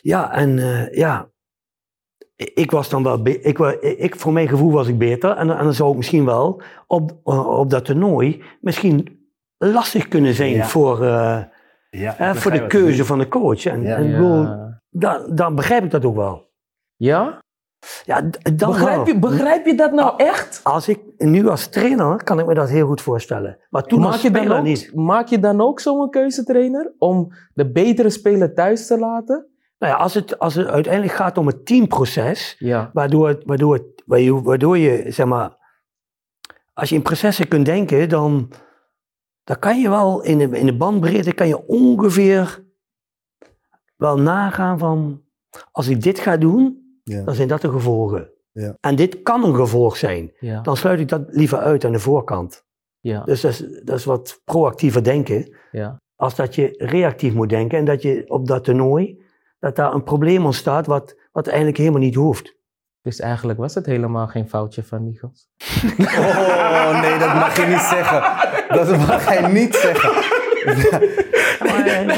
[0.00, 1.30] Ja, en eh, ja,
[2.54, 3.58] ik was dan wel, ik,
[3.98, 5.30] ik, voor mijn gevoel was ik beter.
[5.30, 9.18] En, en dan zou ik misschien wel op, eh, op dat toernooi misschien
[9.58, 10.64] lastig kunnen zijn Ja.
[10.64, 11.42] voor, eh,
[11.90, 13.64] ja, hè, voor de keuze van de coach.
[13.66, 13.96] En, Ja.
[13.96, 14.80] en ik bedoel, Ja.
[14.90, 16.48] dan, dan begrijp ik dat ook wel.
[16.96, 17.38] Ja?
[18.04, 18.20] Ja,
[18.54, 20.60] dan Begrijp je, begrijp je dat nou echt?
[20.62, 23.58] Als ik nu als trainer kan ik me dat heel goed voorstellen.
[23.70, 24.94] Maar toen Maak als je, dan speler ook, niet.
[24.94, 29.46] maak je dan ook zo'n keuzetrainer om de betere speler thuis te laten?
[29.80, 32.90] Nou ja, als, het, als het uiteindelijk gaat om het teamproces, Ja.
[32.92, 34.02] waardoor, het, waardoor, het,
[34.44, 35.56] waardoor je, zeg maar,
[36.72, 38.50] als je in processen kunt denken, dan,
[39.44, 42.64] dan kan je wel in de, in de bandbreedte kan je ongeveer
[43.96, 45.22] wel nagaan van,
[45.72, 47.22] als ik dit ga doen, Ja.
[47.24, 48.30] dan zijn dat de gevolgen.
[48.52, 48.76] Ja.
[48.80, 50.32] En dit kan een gevolg zijn.
[50.40, 50.60] Ja.
[50.60, 52.64] Dan sluit ik dat liever uit aan de voorkant.
[53.00, 53.22] Ja.
[53.24, 56.00] Dus dat is, dat is wat proactiever denken, ja.
[56.16, 59.20] als dat je reactief moet denken en dat je op dat toernooi,
[59.60, 62.58] dat daar een probleem ontstaat wat, wat eigenlijk helemaal niet hoeft.
[63.02, 65.48] Dus eigenlijk was het helemaal geen foutje van Michels.
[65.98, 68.22] Oh nee, dat mag je niet zeggen.
[68.68, 70.12] Dat mag hij niet zeggen.
[71.60, 72.08] Maar, eh,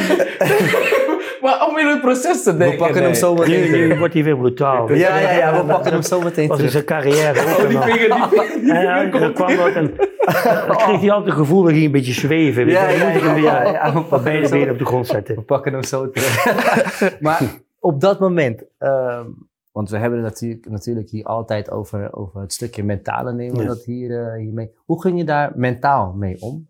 [1.42, 2.78] Maar om in het proces te We denken.
[2.78, 3.61] pakken hem zo nu, meteen.
[3.70, 3.98] nu terug.
[3.98, 4.92] wordt hij weer brutaal.
[4.92, 6.70] Ja, ja, ja, we pakken hem zo meteen in terug.
[6.70, 7.40] zijn carrière.
[7.40, 11.24] Oh, die vinger, die vinger, die en dan kwam dat en dan kreeg hij altijd
[11.24, 12.68] het gevoel dat hij een beetje zweven.
[12.68, 14.78] Ja, Dan ja, moet ik hem ja, weer ja, ja, we pakken beide hem op
[14.78, 15.35] de grond zetten.
[15.35, 16.44] We pakken hem zo terug.
[17.20, 17.42] maar
[17.78, 19.26] op dat moment, ehm,
[19.72, 23.62] want we hebben het natuurlijk, natuurlijk hier altijd over, over het stukje mentale nemen we
[23.62, 23.68] Ja.
[23.68, 24.70] dat hier, eh, hiermee.
[24.85, 26.68] Hoe ging je daar mentaal mee om?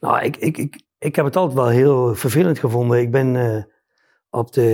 [0.00, 3.00] Nou, ik, ik, ik, ik heb het altijd wel heel vervelend gevonden.
[3.00, 3.62] Ik ben eh,
[4.30, 4.68] op de.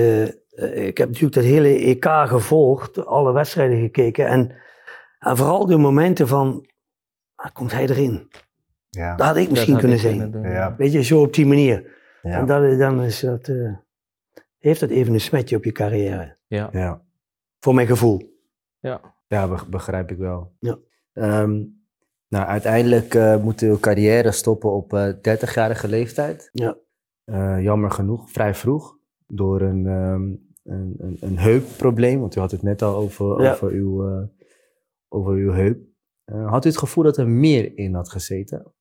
[0.51, 4.27] eh, ik heb natuurlijk dat hele EK gevolgd, alle wedstrijden gekeken.
[4.27, 4.53] En,
[5.19, 6.67] en vooral de momenten van.
[7.35, 8.31] ah, komt hij erin?
[8.91, 9.17] Ja.
[9.17, 10.43] Dat had ik misschien had kunnen ik zijn.
[10.43, 10.75] Ja.
[10.77, 11.99] Weet je, zo op die manier.
[12.23, 12.31] Ja.
[12.39, 13.73] En dat, dan is dat, eh,
[14.59, 16.37] heeft dat even een smetje op je carrière.
[16.47, 16.69] Ja.
[16.73, 17.03] ja.
[17.61, 18.39] Voor mijn gevoel.
[18.79, 19.01] Ja.
[19.27, 20.53] Ja, be- begrijp ik wel.
[20.59, 20.79] Ja.
[21.13, 21.63] Ehm,
[22.31, 26.49] nou, uiteindelijk eh moet uw carrière stoppen op eh 30-jarige leeftijd.
[26.53, 26.77] Ja.
[27.25, 28.99] Eh, jammer genoeg, vrij vroeg.
[29.27, 30.23] Door een, ehm,
[30.75, 32.21] een, een, een heupprobleem.
[32.21, 33.53] Want u had het net al over, Ja.
[33.53, 34.29] over, uw,
[35.09, 35.79] over uw heup.
[36.25, 38.73] Had u het gevoel dat er meer in had gezeten?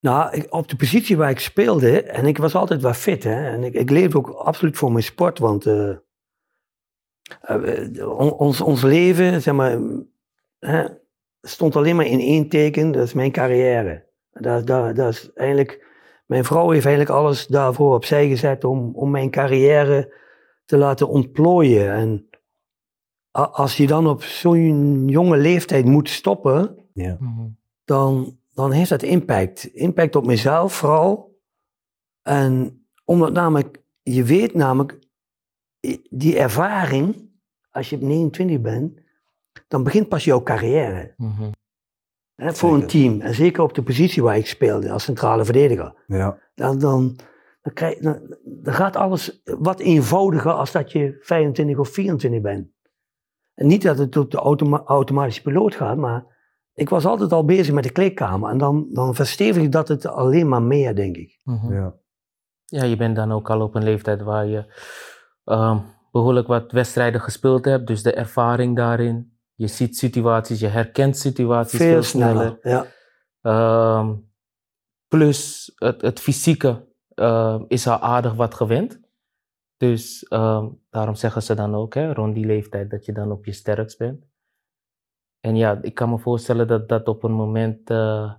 [0.00, 3.44] Nou, ik, op de positie waar ik speelde, en ik was altijd wel fit, hè,
[3.48, 5.66] en ik, ik leefde ook absoluut voor mijn sport, want
[7.98, 9.78] on- ons, ons leven, zeg maar,
[10.58, 10.84] hè,
[11.42, 14.06] stond alleen maar in één teken, dat is mijn carrière.
[14.32, 15.86] Dat, dat, dat is eigenlijk,
[16.26, 20.14] mijn vrouw heeft eigenlijk alles daarvoor opzij gezet om, om mijn carrière
[20.64, 21.92] te laten ontplooien.
[21.92, 22.28] En
[23.30, 27.16] als je dan op zo'n jonge leeftijd moet stoppen, Ja.
[27.20, 27.48] Mhm.
[27.84, 29.64] dan, dan heeft dat impact.
[29.64, 31.38] Impact op mezelf vooral.
[32.22, 34.98] En omdat namelijk, je weet namelijk,
[36.10, 37.30] die ervaring,
[37.70, 39.00] als je op 29 bent,
[39.70, 41.14] dan begint pas jouw carrière.
[41.16, 41.50] Mhm.
[42.36, 43.20] Voor een team.
[43.20, 46.04] En zeker op de positie waar ik speelde, als centrale verdediger.
[46.06, 46.38] Ja.
[46.54, 47.16] Dan, dan,
[47.62, 52.68] dan, krijg, dan, dan gaat alles wat eenvoudiger als dat je 25 of 24 bent.
[53.54, 56.24] En niet dat het op de automa- automatische piloot gaat, maar
[56.74, 58.50] ik was altijd al bezig met de kleedkamer.
[58.50, 61.40] En dan, dan verstevigt dat het alleen maar meer, denk ik.
[61.44, 61.72] Mhm.
[61.72, 61.94] Ja.
[62.64, 64.74] Ja, je bent dan ook al op een leeftijd waar je
[65.44, 65.78] ehm,
[66.12, 67.86] behoorlijk wat wedstrijden gespeeld hebt.
[67.86, 69.38] Dus de ervaring daarin.
[69.60, 72.58] Je ziet situaties, je herkent situaties veel, Veel sneller.
[72.62, 72.86] Ja.
[73.40, 74.16] Ehm,
[75.08, 79.00] plus het, het fysieke ehm, is al aardig wat gewend.
[79.76, 83.44] Dus ehm, daarom zeggen ze dan ook, hè, rond die leeftijd, dat je dan op
[83.44, 84.26] je sterkst bent.
[85.40, 88.34] En ja, ik kan me voorstellen dat dat op een moment eh,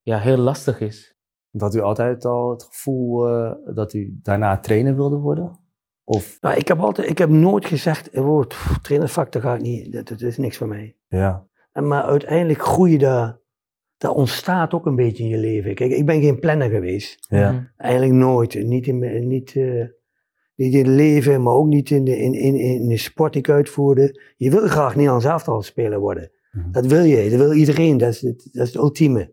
[0.00, 1.16] ja, heel lastig is.
[1.58, 5.61] Had u altijd al het gevoel eh, dat u daarna trainer wilde worden?
[6.04, 9.92] Of Nou, ik heb altijd, ik heb nooit gezegd, oh, pff, trainersvak, dat gaat niet,
[9.92, 10.96] dat, dat is niks voor mij.
[11.08, 11.50] ja.
[11.72, 13.40] En maar uiteindelijk groei je daar,
[13.96, 15.74] dat ontstaat ook een beetje in je leven.
[15.74, 17.26] Kijk, ik ben geen planner geweest.
[17.28, 17.52] Ja.
[17.52, 17.62] Mhm.
[17.76, 18.64] Eigenlijk nooit.
[18.64, 19.84] Niet in, niet, eh,
[20.54, 23.42] niet in het leven, maar ook niet in de, in, in, in de sport die
[23.42, 24.20] ik uitvoerde.
[24.36, 26.30] Je wil graag Nederlands elftal speler worden.
[26.50, 26.70] Mhm.
[26.70, 29.32] Dat wil je, dat wil iedereen, dat is, het, dat is het ultieme.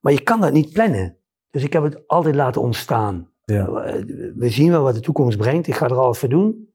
[0.00, 1.16] Maar je kan dat niet plannen.
[1.50, 3.30] Dus ik heb het altijd laten ontstaan.
[3.46, 3.66] Ja.
[3.66, 4.02] Eh,
[4.34, 5.66] We zien wel wat de toekomst brengt.
[5.66, 6.74] Ik ga er alles voor doen.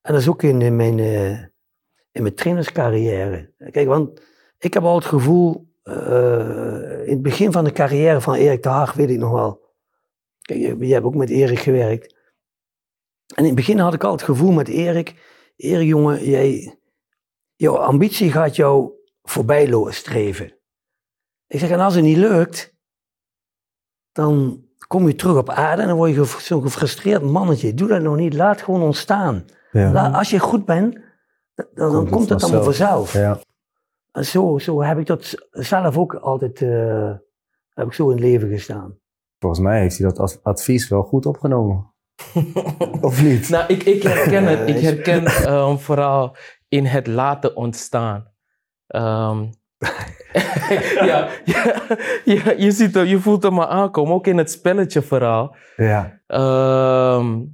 [0.00, 1.42] En dat is ook in, mijn, eh,
[2.10, 3.52] in mijn trainerscarrière.
[3.70, 4.22] Kijk, want
[4.58, 8.68] ik heb al het gevoel, eh, in het begin van de carrière van Erik de
[8.68, 9.64] Haag weet ik nog wel.
[10.40, 12.14] Kijk, je, hebt ook met Erik gewerkt.
[13.34, 15.14] En in het begin had ik al het gevoel met Erik,
[15.56, 16.78] Erik jongen, jij,
[17.54, 20.58] jouw ambitie gaat jou voorbij streven.
[21.46, 22.74] Ik zeg, en als het niet lukt,
[24.12, 27.74] dan kom je terug op aarde en dan word je zo'n gefrustreerd mannetje.
[27.74, 29.44] Doe dat nog niet, laat gewoon ontstaan.
[29.72, 30.10] Ja.
[30.10, 30.98] Als je goed bent,
[31.54, 33.12] dan, dan Komt het komt het allemaal vanzelf.
[33.12, 33.40] Ja.
[34.12, 37.12] En zo, zo heb ik dat zelf ook altijd eh,
[37.74, 38.98] heb ik zo in het leven gestaan.
[39.38, 41.94] Volgens mij heeft hij dat als advies wel goed opgenomen.
[43.00, 43.48] of niet?
[43.48, 44.68] Nou, ik, ik herken het.
[44.76, 46.36] Ik herken ehm, vooral
[46.68, 48.32] in het laten ontstaan.
[48.86, 49.46] Ehm,
[51.10, 51.86] ja, ja,
[52.24, 54.14] ja, je, ziet het, je voelt hem maar aankomen.
[54.14, 55.56] Ook in het spelletje vooral.
[55.76, 56.20] Ja.
[56.26, 57.44] Ehm,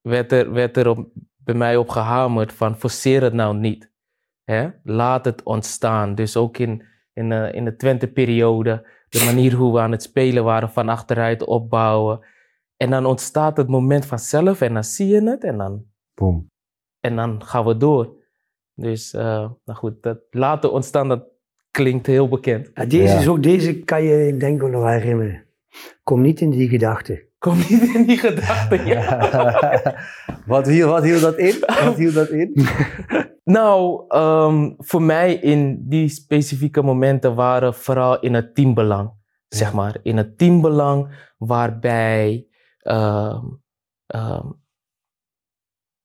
[0.00, 3.90] werd er, werd er op, bij mij op gehamerd van forceer het nou niet.
[4.44, 4.68] Hè?
[4.82, 6.14] Laat het ontstaan.
[6.14, 10.44] Dus ook in, in, eh, in de Twente-periode, de manier hoe we aan het spelen
[10.44, 12.26] waren, van achteruit opbouwen.
[12.76, 16.50] En dan ontstaat het moment vanzelf en dan zie je het en dan, Boom.
[17.00, 18.17] en dan gaan we door.
[18.80, 21.24] Dus, eh, nou goed, dat laten ontstaan, dat
[21.70, 22.70] klinkt heel bekend.
[22.74, 23.18] Ja, deze, Ja.
[23.18, 25.44] is ook, deze kan je denk ik nog herinneren.
[26.02, 27.26] Kom niet in die gedachte.
[27.38, 28.76] Kom niet in die gedachte.
[28.84, 29.18] Ja.
[30.46, 31.54] wat, hield, wat hield dat in?
[31.84, 32.52] Wat hield dat in?
[33.44, 39.10] Nou, ehm, voor mij in die specifieke momenten waren vooral in het teambelang.
[39.48, 42.46] Zeg maar, in het teambelang waarbij,
[42.78, 43.44] ehm,
[44.06, 44.46] ehm,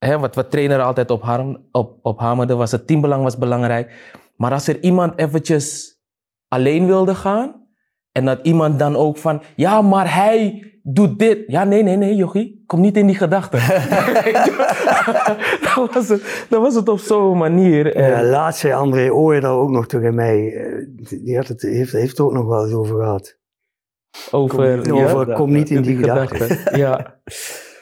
[0.06, 4.14] hè, wat, wat trainer altijd op, harm, op, op hamerde, was het teambelang was belangrijk.
[4.38, 5.98] Maar als er iemand eventjes
[6.48, 7.62] alleen wilde gaan,
[8.12, 11.38] en dat iemand dan ook van, ja, maar hij doet dit.
[11.48, 13.60] Ja, nee, nee, nee, Jochie, kom niet in die gedachten.
[15.76, 17.96] dan, was het, dan was het op zo'n manier.
[17.96, 20.54] En- Ja, laatst zei André Ooyer daar ook nog tegen mij.
[20.54, 20.86] eh,
[21.24, 23.38] Die had het, heeft, heeft het ook nog wel eens over gehad.
[24.32, 26.36] over, Kom, over, kom niet in die gedachte.
[26.36, 26.78] gedachten.
[26.78, 27.16] Ja.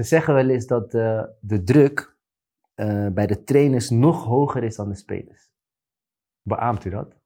[0.00, 2.16] Ze zeggen wel eens dat eh, de druk
[2.74, 5.50] eh, bij de trainers nog hoger is dan de spelers.
[6.42, 7.16] Beaamt u dat?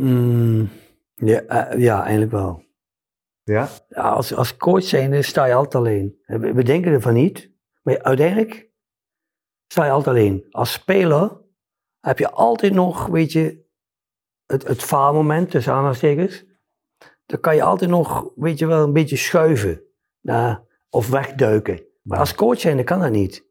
[0.00, 0.68] Mm,
[1.14, 2.64] ja, eh, ja, eigenlijk wel.
[3.42, 3.68] Ja?
[3.88, 6.18] Ja, als, als coach zijnde sta je altijd alleen.
[6.26, 8.70] We, denken ervan niet, maar uiteindelijk
[9.66, 10.46] sta je altijd alleen.
[10.50, 11.40] Als speler
[12.00, 13.66] heb je altijd nog, weet je,
[14.46, 16.44] het, het faalmoment, tussen aanhalingstekens.
[17.26, 19.82] Dan kan je altijd nog, weet je wel, een beetje schuiven.
[20.20, 20.64] nou,
[20.96, 21.80] of wegduiken.
[22.02, 23.44] Maar als coach zijnde kan dat niet.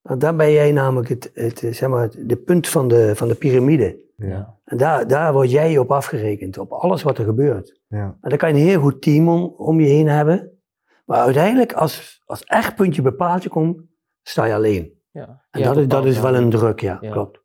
[0.00, 3.34] Want dan ben jij namelijk het, het, zeg maar, de punt van de, van de
[3.34, 4.02] piramide.
[4.16, 4.58] Ja.
[4.64, 7.80] En daar, daar word jij op afgerekend, op alles wat er gebeurt.
[7.88, 8.18] Ja.
[8.20, 10.58] En dan kan je een heel goed team om, om je heen hebben.
[11.04, 13.82] Maar uiteindelijk, als, als echt puntje bepaaltje komt,
[14.22, 14.92] sta je alleen.
[15.10, 15.44] Ja.
[15.50, 16.40] En Ja, dat, is, dat is wel wel.
[16.42, 17.10] een druk, ja, Ja.
[17.10, 17.42] klopt.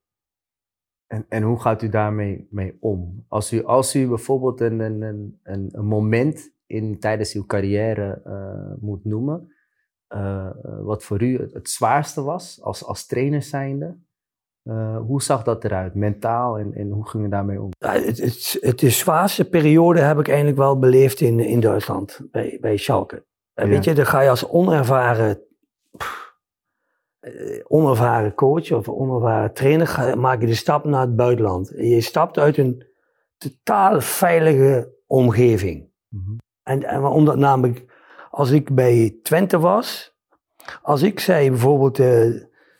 [1.07, 3.25] En, en hoe gaat u daarmee mee om?
[3.27, 5.01] Als u, als u bijvoorbeeld een, een,
[5.43, 9.53] een, een moment in, tijdens uw carrière eh, moet noemen,
[10.07, 10.49] eh,
[10.81, 13.97] wat voor u het, het zwaarste was als, als trainer zijnde,
[14.63, 17.69] eh, hoe zag dat eruit, mentaal, en, en hoe ging u daarmee om?
[17.77, 22.19] Ja, het, het, het de zwaarste periode heb ik eigenlijk wel beleefd in, in Duitsland,
[22.31, 23.25] bij, bij Schalke.
[23.53, 23.67] Ja.
[23.67, 25.41] Weet je, dan ga je als onervaren,
[25.97, 26.35] pff,
[27.67, 31.71] onervaren coach of onervaren trainer, ga, maak je de stap naar het buitenland.
[31.75, 32.87] En je stapt uit een
[33.37, 35.89] totaal veilige omgeving.
[36.07, 36.35] Mhm.
[36.69, 37.85] En, en omdat namelijk,
[38.31, 40.15] als ik bij Twente was,
[40.81, 42.27] als ik zei bijvoorbeeld, eh,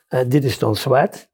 [0.08, 1.30] eh, dit is dan zwart.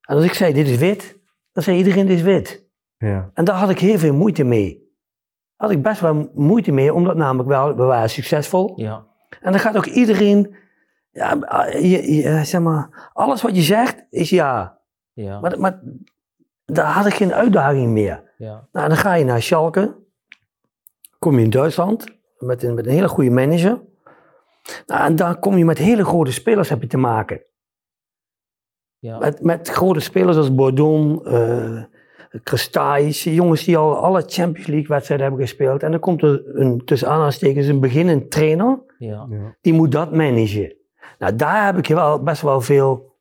[0.00, 1.18] En als ik zei, dit is wit,
[1.52, 2.64] dan zei iedereen, dit is wit.
[2.96, 4.82] Ja, En daar had ik heel veel moeite mee.
[5.56, 8.72] Had ik best wel moeite mee, omdat namelijk wel, we waren succesvol.
[8.76, 9.06] Ja.
[9.40, 10.54] En dan gaat ook iedereen,
[11.10, 11.38] ja,
[11.72, 14.78] je, je- zeg maar, alles wat je zegt is ja.
[15.12, 15.40] Ja.
[15.40, 15.80] Maar, maar
[16.64, 18.32] daar had ik geen uitdaging meer.
[18.38, 18.68] ja.
[18.72, 20.02] Nou, dan ga je naar Schalke.
[21.24, 22.04] Kom je in Duitsland
[22.38, 23.82] met een, met een hele goede manager.
[24.86, 27.42] Nou, en dan kom je met hele grote spelers heb je te maken.
[28.98, 29.18] Ja.
[29.18, 31.82] Met, met grote spelers als Bordon, eh
[32.42, 35.82] Kristais, jongens die al alle Champions League wedstrijden hebben gespeeld.
[35.82, 39.26] En dan komt er een, tussen aanhalingstekens een beginnend trainer, Ja.
[39.30, 40.76] ja, die moet dat managen.
[41.18, 43.16] Nou, daar heb ik wel, best wel veel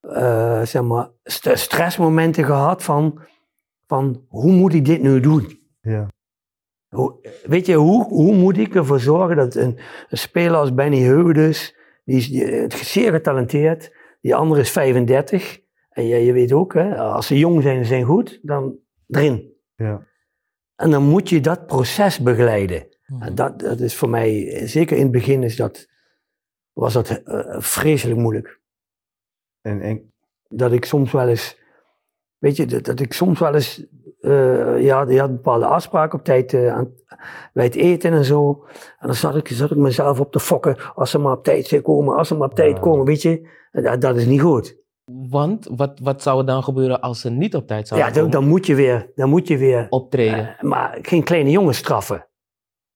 [0.00, 3.20] eh, zeg maar, st- stressmomenten gehad van,
[3.86, 5.58] van hoe moet ik dit nu doen?
[5.80, 6.06] ja,
[6.94, 9.78] Hoe, weet je, hoe, hoe moet ik ervoor zorgen dat een,
[10.08, 15.60] een speler als Benny Heudes, die is die, is zeer getalenteerd, die andere is 35.
[15.88, 18.78] En je, je weet ook, hè, als ze jong zijn en zijn goed, dan
[19.08, 19.52] erin.
[19.76, 20.06] ja.
[20.76, 22.86] En dan moet je dat proces begeleiden.
[23.06, 23.22] Mhm.
[23.22, 25.88] En dat, dat is voor mij, zeker in het begin, is dat,
[26.72, 28.60] was dat eh, vreselijk moeilijk.
[29.60, 30.12] En, en,
[30.48, 31.58] Dat ik soms wel eens,
[32.38, 33.86] weet je, dat, dat ik soms wel eens,
[34.24, 36.92] eh, ja, je had bepaalde afspraken op tijd eh, aan,
[37.52, 38.64] bij het eten en zo.
[38.98, 41.66] En dan zat ik, zat ik mezelf op te fokken, als ze maar op tijd
[41.66, 43.48] zou komen, als ze maar op tijd komen, weet je.
[43.72, 44.76] En Dat, dat is niet goed.
[45.28, 48.22] Want wat, wat zou er dan gebeuren als ze niet op tijd Ja, zouden dan,
[48.24, 48.40] komen?
[48.40, 50.56] dan moet je weer, dan moet je weer, optreden.
[50.56, 52.28] eh, maar geen kleine jongens straffen,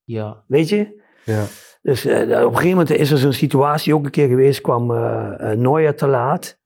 [0.04, 0.44] ja.
[0.46, 1.02] weet je.
[1.24, 1.44] ja,
[1.82, 4.90] Dus eh, op een gegeven moment is er zo'n situatie ook een keer geweest, kwam
[4.90, 6.58] eh eh, Neuer te laat.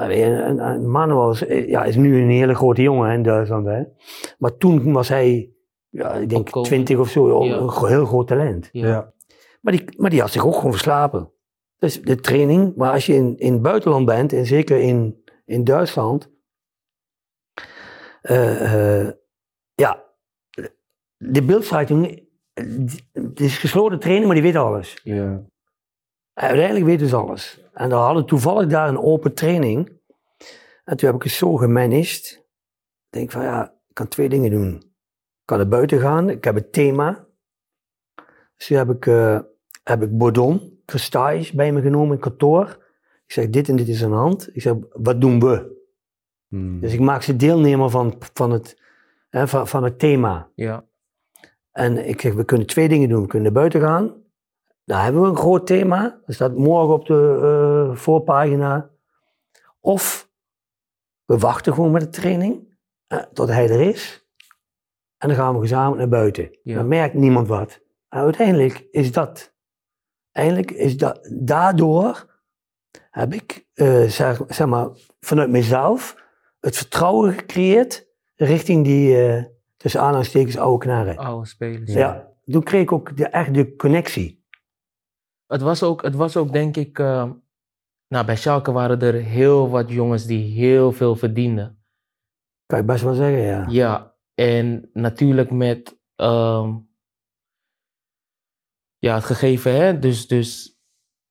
[0.00, 0.04] Ja.
[0.04, 3.66] Allee, En, Manuel is, eh, ja, is nu een hele grote jongen hè, in Duitsland.
[3.66, 3.82] Hè.
[4.38, 5.50] Maar toen was hij,
[5.88, 6.68] ja, ik denk Opkomend.
[6.70, 7.56] 20 of zo, Ja.
[7.56, 8.68] een heel groot talent.
[8.72, 8.86] Ja.
[8.88, 9.12] ja,
[9.60, 11.32] Maar die, maar die had zich ook gewoon verslapen.
[11.78, 15.64] Dus de training, maar als je in, in het buitenland bent, en zeker in, in
[15.64, 16.30] Duitsland,
[18.22, 19.12] eh, eh,
[19.74, 20.04] ja,
[21.16, 22.24] de beeldzeitung,
[23.12, 25.00] het is gesloten training, maar die weet alles.
[25.04, 25.42] ja,
[26.34, 27.59] Uiteindelijk weten ze alles.
[27.72, 29.98] En we hadden toevallig daar een open training.
[30.84, 32.44] En toen heb ik het zo gemanaged.
[33.06, 34.74] Ik denk van ja, ik kan twee dingen doen.
[34.74, 37.26] Ik kan naar buiten gaan, ik heb het thema.
[38.56, 39.38] Dus toen heb ik, eh
[39.84, 42.88] heb ik Bordon, Kristais bij me genomen in kantoor.
[43.26, 44.48] Ik zeg dit en dit is aan de hand.
[44.52, 45.78] Ik zeg wat doen we?
[46.48, 46.80] Hmm.
[46.80, 48.82] Dus ik maak ze deelnemer van, van, het,
[49.28, 50.50] hè, van, van het thema.
[50.54, 50.84] Ja.
[51.72, 53.22] En ik zeg, we kunnen twee dingen doen.
[53.22, 54.19] We kunnen naar buiten gaan.
[54.84, 56.20] Daar hebben we een groot thema.
[56.26, 58.90] Dat staat morgen op de eh, voorpagina.
[59.80, 60.30] Of
[61.24, 62.68] we wachten gewoon met de training
[63.06, 64.28] eh, tot hij er is.
[65.18, 66.58] En dan gaan we gezamenlijk naar buiten.
[66.62, 66.74] Ja.
[66.74, 67.80] Dan merkt niemand wat.
[68.08, 69.54] En uiteindelijk is dat.
[70.32, 71.28] Eindelijk is dat.
[71.40, 72.38] Daardoor
[73.10, 74.88] heb ik, eh, zeg, zeg maar,
[75.20, 76.16] vanuit mezelf
[76.60, 79.44] het vertrouwen gecreëerd richting die, eh,
[79.76, 81.16] tussen aanhalingstekens, oude knarren.
[81.16, 81.92] Oude spelers.
[81.92, 82.28] Ja.
[82.44, 84.39] toen kreeg ik ook de, echt de connectie.
[85.50, 86.98] Het, was ook, het was ook, denk ik...
[86.98, 87.30] eh,
[88.08, 91.82] nou, bij Schalke waren er heel wat jongens die heel veel verdienden.
[92.66, 93.66] Kan je best wel zeggen, ja.
[93.68, 96.76] Ja, en natuurlijk met ehm,
[98.98, 99.98] ja, het gegeven, hè?
[99.98, 100.78] Dus, dus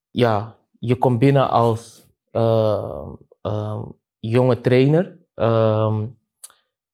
[0.09, 3.09] ja, je komt binnen als ehm,
[3.41, 3.83] ehm,
[4.19, 5.17] jonge trainer.
[5.33, 6.07] ehm,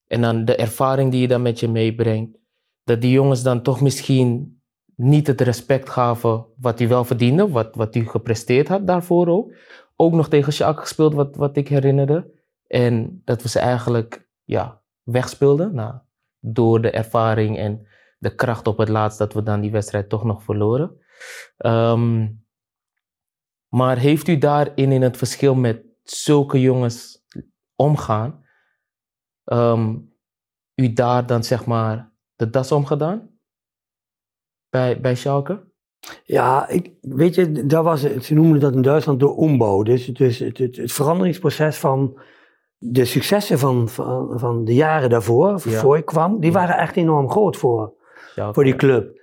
[0.06, 2.38] en dan de ervaring die je dan met je meebrengt.
[2.84, 4.55] Dat die jongens dan toch misschien
[4.96, 9.54] niet het respect gaven wat hij wel verdiende, wat, wat hij gepresteerd had daarvoor ook.
[9.96, 12.30] Ook nog tegen Schalke gespeeld, wat, wat ik herinnerde.
[12.66, 15.74] En dat we ze eigenlijk ja, wegspeelden.
[15.74, 15.94] Nou,
[16.40, 17.86] door de ervaring en
[18.18, 20.98] de kracht op het laatst dat we dan die wedstrijd toch nog verloren.
[21.56, 22.28] Ehm,
[23.68, 27.24] maar heeft u daarin in het verschil met zulke jongens
[27.74, 28.44] omgaan,
[29.44, 29.96] ehm,
[30.74, 33.35] u daar dan zeg maar de das omgedaan?
[34.70, 35.64] Bij, bij Schalke?
[36.24, 39.82] Ja, ik, weet je, daar was, het- ze noemen dat in Duitsland de ombouw.
[39.82, 42.18] Dus, dus het, het, het veranderingsproces van
[42.78, 45.80] de successen van, van, van de jaren daarvoor, Ja.
[45.80, 46.58] voor ik kwam, die Ja.
[46.58, 47.94] waren echt enorm groot voor,
[48.34, 49.14] Ja, voor die club.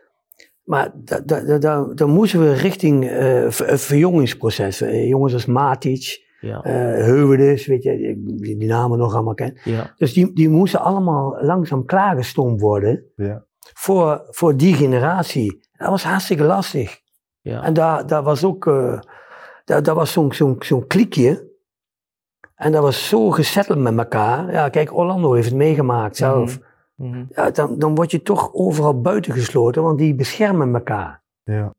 [0.64, 4.82] Maar da, da, da, da- dan moesten we richting eh, ver- een verjongingsproces.
[4.82, 6.74] Eh, jongens als Matic, Ja, eh
[7.06, 7.98] Heuwedes, weet je,
[8.38, 9.60] die, die namen nog allemaal ken.
[9.64, 13.46] ja, Dus die, die moesten allemaal langzaam klaargestoomd worden Ja.
[13.74, 15.60] Voor, voor die generatie.
[15.72, 17.00] Dat was hartstikke lastig.
[17.42, 17.64] ja.
[17.64, 19.00] En daar, daar was ook eh,
[19.66, 21.52] daar, daar was zo'n zo'n zo'n kliekje.
[22.56, 24.52] En dat was zo gesetteld met elkaar.
[24.52, 26.60] Ja, kijk, Orlando heeft het meegemaakt zelf.
[26.96, 27.26] Mhm.
[27.30, 31.24] Ja, dan, dan word je toch overal buitengesloten, want die beschermen elkaar.
[31.44, 31.72] Ja.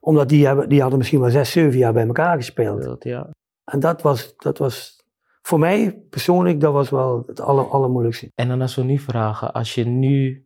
[0.00, 2.82] Omdat die, hebben, die hadden misschien wel zes, zeven jaar bij elkaar gespeeld.
[2.82, 3.30] Dat, ja.
[3.64, 5.04] En dat was, dat was
[5.42, 8.30] voor mij persoonlijk, dat was wel het aller, allermoeilijkste.
[8.34, 10.45] En dan als we nu vragen, als je nu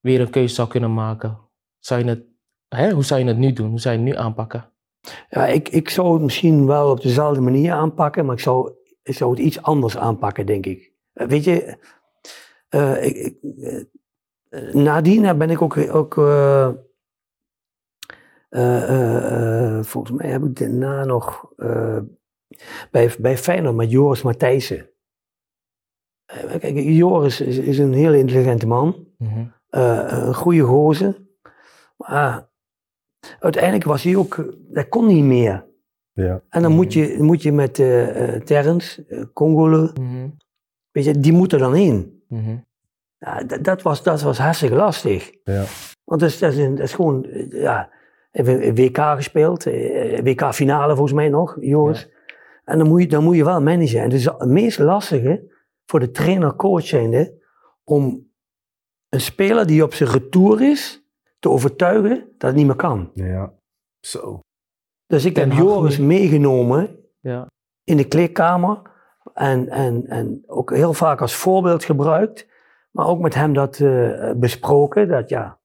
[0.00, 1.38] weer een keuze zou kunnen maken,
[1.78, 2.24] zou je het,
[2.68, 3.68] hè, hoe zou je het nu doen?
[3.68, 4.72] Hoe zou je het nu aanpakken?
[5.28, 8.72] Ja, ik, ik zou het misschien wel op dezelfde manier aanpakken, maar ik zou,
[9.02, 10.92] ik zou het iets anders aanpakken, denk ik.
[11.12, 11.76] Eh, Weet je,
[12.68, 13.36] eh, ik, ik,
[14.50, 16.14] eh, nadien ben ik ook, ook
[19.86, 21.52] volgens mij heb ik daarna nog
[22.90, 24.88] bij, bij Feyenoord met Joris Matthijssen.
[26.58, 29.06] Kijk, Joris is, is een heel intelligente man.
[29.18, 29.46] Mhm.
[29.70, 31.16] Eh, een goede gozer.
[31.96, 32.48] Maar
[33.38, 35.64] uiteindelijk was hij ook, dat kon niet meer.
[36.12, 36.42] Ja.
[36.48, 40.28] En dan moet je, moet je met eh eh Terrence, eh, Congole, Mhm.
[40.90, 42.22] weet je, die moeten dan in.
[42.28, 42.56] Mhm.
[43.18, 45.30] Ja, dat, dat, was, dat was hartstikke lastig.
[45.44, 45.64] Ja.
[46.04, 47.90] Want dat is, dat is, een- dat is gewoon, ja,
[48.74, 49.64] WK gespeeld,
[50.22, 52.08] WK-finale volgens mij nog, Joris.
[52.64, 53.98] En dan moet, je, dan moet je wel managen.
[53.98, 55.52] En het is het meest lastige
[55.86, 57.34] voor de trainer-coach zijnde,
[57.84, 58.29] om
[59.10, 61.02] een speler die op zijn retour is,
[61.38, 63.10] te overtuigen dat het niet meer kan.
[63.14, 63.52] Ja.
[64.00, 64.40] Zo.
[65.06, 67.46] Dus ik Ten heb Joris meegenomen Ja.
[67.84, 68.82] in de kleedkamer.
[69.34, 72.48] En, en, en ook heel vaak als voorbeeld gebruikt.
[72.90, 75.08] Maar ook met hem dat eh, besproken.
[75.08, 75.58] Dat ja,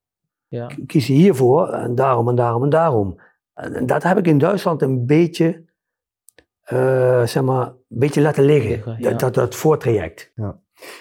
[0.48, 0.70] Ja.
[0.86, 3.20] kies je hiervoor en daarom en daarom en daarom.
[3.54, 5.66] En dat heb ik in Duitsland een beetje,
[6.62, 8.70] eh, zeg maar, een beetje laten liggen.
[8.72, 9.10] Liggen, ja.
[9.10, 10.34] dat, dat, dat voortraject.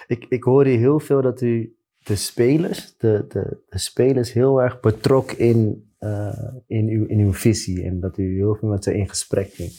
[0.07, 1.75] Ik, ik hoorde heel veel dat u
[2.05, 7.33] de spelers, de, de, de spelers heel erg betrok in, eh, in, uw, in uw
[7.33, 9.71] visie en dat u heel veel met ze in gesprek ging.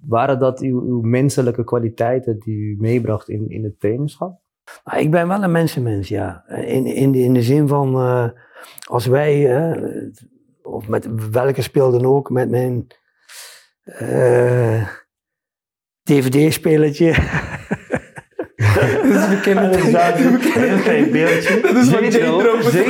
[0.00, 4.40] Waren dat uw, uw menselijke kwaliteiten die u meebracht in, in het trainerschap?
[4.84, 6.48] Maar ik ben wel een mensenmens, ja.
[6.48, 8.28] In, in, in de zin van, eh,
[8.84, 9.60] als wij,
[10.62, 12.86] of met welke speel dan ook, met mijn
[13.86, 14.88] eh,
[18.80, 21.60] Dat is een bekende Een klein beeldje.
[21.60, 21.90] Dat is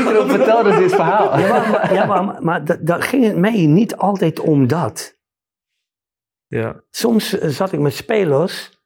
[0.04, 1.38] wat vertelde dit verhaal.
[1.38, 5.14] Ja, maar, maar, ja, maar, maar dat, dat ging het mij niet altijd om dat.
[6.46, 6.82] Ja.
[6.90, 8.80] Soms eh, zat ik met spelers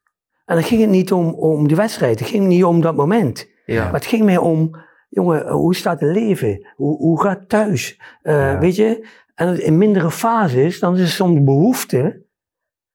[0.44, 2.18] en dan ging het niet om, om de wedstrijd.
[2.18, 3.48] Het ging niet om dat moment.
[3.64, 3.84] Ja.
[3.84, 4.70] Maar het ging mij om,
[5.08, 6.68] jongen, eh, hoe staat het leven?
[6.74, 8.00] Hoe, hoe gaat het thuis?
[8.22, 8.58] Eh, Ja.
[8.58, 9.06] Weet je?
[9.34, 12.22] En in mindere fases, dan is er soms behoefte.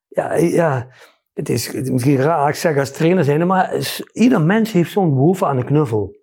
[0.07, 0.87] Ja, ja
[1.35, 3.73] het is, misschien raar, ik zeg als trainer zijn, maar
[4.13, 6.15] ieder mens heeft soms behoefte aan een knuffel.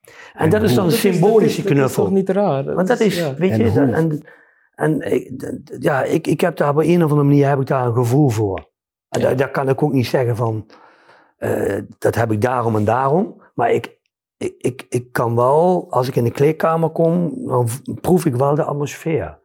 [0.00, 0.12] En,
[0.44, 2.04] En dat is dan een symbolische Dat is knuffel.
[2.04, 2.74] toch niet raar?
[2.74, 3.34] Want dat is, ja.
[3.34, 4.20] weet En je, dat- en,
[4.74, 5.30] en ik,
[5.78, 8.28] ja, ik, ik heb daar op een of andere manier heb ik daar een gevoel
[8.28, 8.68] voor.
[9.08, 9.26] En Ja.
[9.26, 10.66] daar, daar kan ik ook niet zeggen van,
[11.36, 13.42] eh, dat heb ik daarom en daarom.
[13.54, 13.98] Maar ik,
[14.36, 17.68] ik, ik, ik kan wel, als ik in de kleedkamer kom, dan
[18.00, 19.38] proef ik wel de atmosfeer.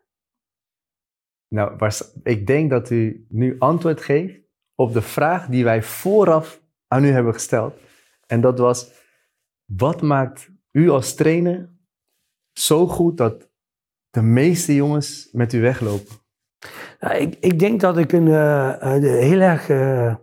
[1.47, 1.89] Nou,
[2.23, 4.39] ik denk dat u nu antwoord geeft
[4.75, 7.73] op de vraag die wij vooraf aan u hebben gesteld.
[8.27, 8.91] En dat was,
[9.65, 11.69] wat maakt u als trainer
[12.53, 13.49] zo goed dat
[14.09, 16.15] de meeste jongens met u weglopen?
[16.99, 20.15] Ja, ik, ik denk dat ik een, eh, heel erg eh,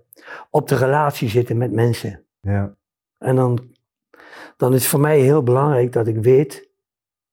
[0.51, 2.25] op de relatie zit met mensen.
[2.41, 2.77] Ja,
[3.19, 3.59] En dan,
[4.57, 6.71] dan is het voor mij heel belangrijk dat ik weet,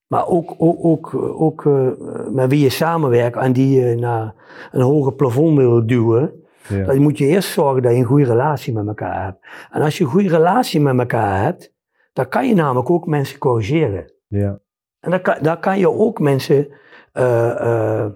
[0.07, 1.91] maar ook, ook, ook, ook eh,
[2.27, 4.33] met wie je samenwerkt en die je naar
[4.71, 6.85] een hoger plafond wil duwen, ja.
[6.85, 9.45] dan moet je eerst zorgen dat je een goede relatie met elkaar hebt.
[9.71, 11.73] En als je een goede relatie met elkaar hebt,
[12.13, 14.13] dan kan je namelijk ook mensen corrigeren.
[14.27, 14.59] ja.
[14.99, 16.67] En dan kan, dan kan je ook mensen,
[17.11, 17.59] eh,
[18.01, 18.11] eh,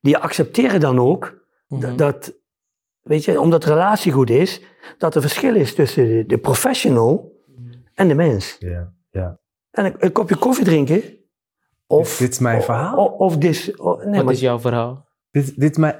[0.00, 1.80] die accepteren dan ook Mhm.
[1.80, 2.34] dat, dat,
[3.02, 4.62] weet je, omdat de relatie goed is,
[4.98, 7.32] dat er verschil is tussen de, de professional
[7.94, 8.56] en de mens.
[8.58, 9.40] ja, ja.
[9.70, 11.02] En een, een kopje koffie drinken,
[11.86, 12.16] of...
[12.16, 13.04] Dit is mijn verhaal.
[13.06, 15.08] Of, of dis, of- nee, Wat maar, is jouw verhaal?
[15.30, 15.96] Dit, dit is mijn,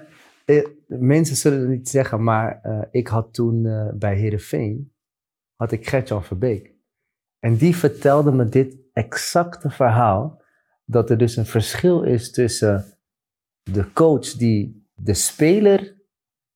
[0.99, 4.93] mensen zullen het niet zeggen, maar eh, ik had toen eh, bij Heerenveen,
[5.57, 6.75] had ik Gertjan Verbeek.
[7.39, 10.43] En die vertelde me dit exacte verhaal,
[10.85, 12.85] dat er dus een verschil is tussen
[13.63, 15.97] de coach die de speler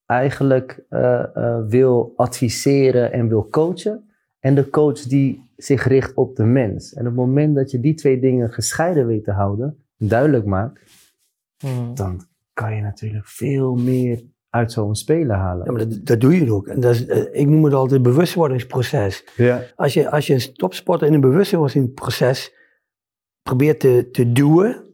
[0.06, 1.24] eigenlijk eh,
[1.68, 4.10] wil adviseren en wil coachen.
[4.38, 6.94] En de coach die zich richt op de mens.
[6.94, 10.80] En op het moment dat je die twee dingen gescheiden weet te houden, duidelijk maakt,
[11.58, 11.94] Hmm.
[11.94, 12.26] dan
[12.56, 15.64] kan je natuurlijk veel meer uit zo'n speler halen.
[15.64, 16.66] Ja, maar dat, dat doe je ook.
[16.66, 19.24] En dat is, eh, ik noem het altijd bewustwordingsproces.
[19.36, 19.62] Ja.
[19.76, 22.54] Als je, als je een topsporter in een bewustwordingsproces
[23.42, 24.84] probeert te, te duwen,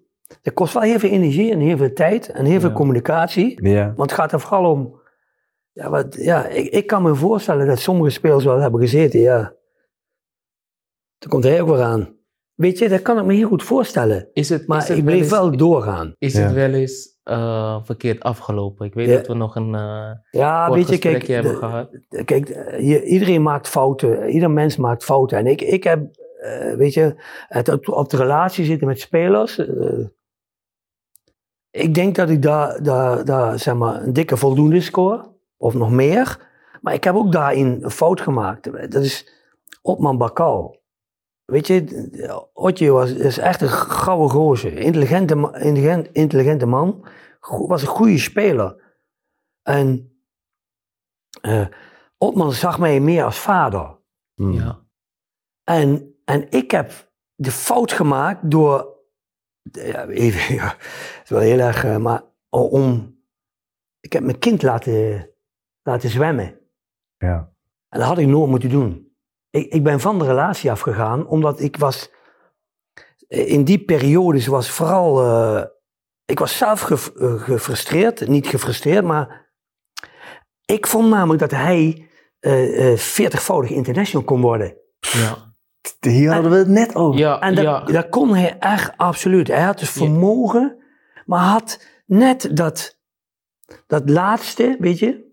[0.43, 2.75] dat kost wel heel veel energie en heel veel tijd en heel veel Ja.
[2.75, 3.69] communicatie.
[3.69, 3.87] Ja.
[3.97, 5.01] Want het gaat er vooral om.
[5.73, 9.55] Ja, wat, ja ik, ik kan me voorstellen dat sommige spelers wel hebben gezeten, ja.
[11.19, 12.17] Daar komt hij ook weer aan.
[12.55, 14.29] Weet je, dat kan ik me heel goed voorstellen.
[14.33, 16.15] Is het, Maar is het ik wel bleef eens- wel doorgaan.
[16.19, 16.41] Is Ja.
[16.41, 18.87] het wel eens eh, verkeerd afgelopen?
[18.87, 19.16] Ik weet Ja.
[19.16, 21.89] dat we nog een uh, Ja, kort weet je, kijk, hebben de- gehad.
[22.25, 22.49] Kijk,
[22.81, 24.29] je- iedereen maakt fouten.
[24.31, 25.39] Ieder mens maakt fouten.
[25.39, 27.14] En ik, ik heb, eh, weet je,
[27.49, 29.59] het op, op de relatie zitten met spelers.
[31.70, 35.31] ik denk dat ik daar, daar, daar zeg maar, een dikke voldoende score.
[35.57, 36.51] Of nog meer.
[36.81, 38.64] Maar ik heb ook daarin een fout gemaakt.
[38.93, 39.33] Dat is
[39.83, 40.81] Otman Bakal.
[41.53, 44.72] Weet je, Otje was, is echt een gouden gozer.
[44.78, 47.07] Intelligente, intelligent, intelligente man.
[47.40, 48.96] Go- Was een goede speler.
[49.62, 50.16] En
[51.40, 51.66] eh
[52.18, 53.98] Otman zag mij meer als vader.
[54.34, 54.53] Mm.
[54.53, 54.86] Ja.
[55.64, 58.98] En, en ik heb de fout gemaakt door.
[59.62, 63.20] Ja, even, ja, het is wel heel erg, eh, maar om.
[64.00, 65.30] Ik heb mijn kind laten,
[65.82, 66.61] laten zwemmen.
[67.16, 67.53] Ja.
[67.88, 69.12] En dat had ik nooit moeten doen.
[69.53, 72.11] Ik, ik ben van de relatie afgegaan, omdat ik was.
[73.28, 75.20] In die periodes was vooral.
[75.22, 75.64] eh,
[76.24, 78.28] ik was zelf ge- eh, gefrustreerd.
[78.28, 79.50] Niet gefrustreerd, maar.
[80.64, 84.76] Ik vond namelijk dat hij eh, eh, 40-voudig international kon worden.
[85.00, 85.55] Ja.
[86.00, 87.20] Hier hadden we het net over.
[87.20, 87.80] Ja, En dat, ja.
[87.84, 89.48] dat kon hij echt absoluut.
[89.48, 90.00] Hij had dus Ja.
[90.00, 90.82] vermogen,
[91.26, 92.98] maar had net dat,
[93.86, 95.32] dat laatste, weet je,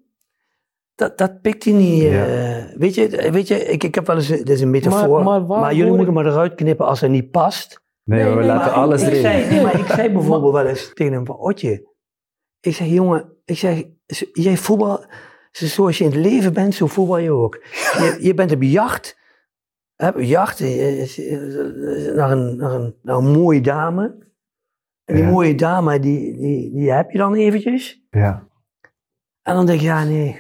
[1.00, 2.02] dat, dat pikt hij niet.
[2.02, 2.26] Ja.
[2.26, 5.24] eh, weet je, weet je ik, ik heb wel eens, dit is een metafoor, Maar-
[5.24, 7.82] maar, maar waar jullie moeten maar eruit knippen als het niet past.
[8.04, 9.22] Nee, Nee, we nee, laten maar alles ik erin.
[9.22, 11.88] Zei, nee, maar ik zei bijvoorbeeld wel eens tegen hem van, Otje,
[12.60, 13.84] ik zeg, jongen, ik zeg,
[14.34, 15.06] jij voetbal,
[15.52, 17.56] zoals je in het leven bent, zo voetbal je ook.
[17.74, 19.18] Je, je bent op jacht,
[19.95, 21.02] hè, jacht eh,
[21.34, 24.28] eh, naar een, naar, een, naar een mooie dame.
[25.06, 25.30] En die Ja.
[25.30, 28.06] mooie dame, die, die, die heb je dan eventjes.
[28.10, 28.47] Ja.
[29.41, 30.39] En dan denk je, ja nee,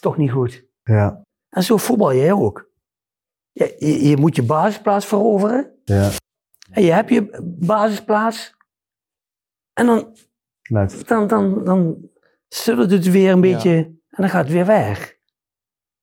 [0.00, 0.64] is toch niet goed.
[0.82, 1.22] Ja.
[1.48, 2.70] En zo voetbal jij ook.
[3.52, 5.74] Je, je, je moet je basisplaats veroveren.
[5.84, 6.10] Ja.
[6.70, 8.54] En je hebt je basisplaats.
[9.72, 10.14] En dan
[11.06, 11.96] dan, dan, dan
[12.48, 13.74] zullen het weer een beetje,
[14.10, 15.18] en dan gaat het weer weg.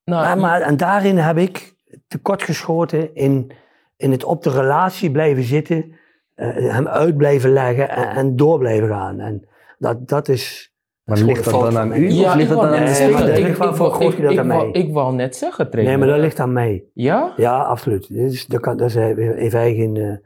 [0.03, 1.75] Nou, Maar, maar, en daarin heb ik
[2.07, 3.51] tekortgeschoten in,
[3.95, 5.95] in het op de relatie blijven zitten,
[6.35, 9.19] eh, hem uit blijven leggen en, en door blijven gaan.
[9.19, 10.75] En dat, dat is...
[11.07, 12.07] Maar ligt dat dan aan u?
[12.23, 13.35] of ligt wou dan aan net de dat speler?
[13.35, 14.69] ligt ik- wel ik ik- aan mij.
[14.71, 15.97] Ik wou net zeggen, trainer.
[15.97, 16.83] Nee, maar dat ligt aan mij.
[16.93, 17.33] Ja?
[17.37, 18.07] Ja, absoluut.
[18.07, 19.97] Dit is, dat, kan, dat is even eigen...
[19.97, 20.17] eh,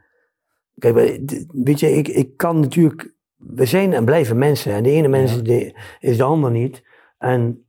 [0.77, 0.95] kijk,
[1.47, 3.13] weet je, ik, ik kan natuurlijk...
[3.35, 4.73] We zijn en blijven mensen.
[4.73, 5.41] En de ene mens Ja.
[5.41, 6.83] die- is de ander niet.
[7.17, 7.65] En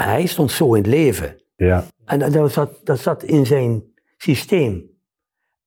[0.00, 1.36] hij stond zo in het leven.
[1.56, 1.84] Ja.
[2.04, 3.82] En dat, dat, zat, dat zat in zijn
[4.16, 4.84] systeem.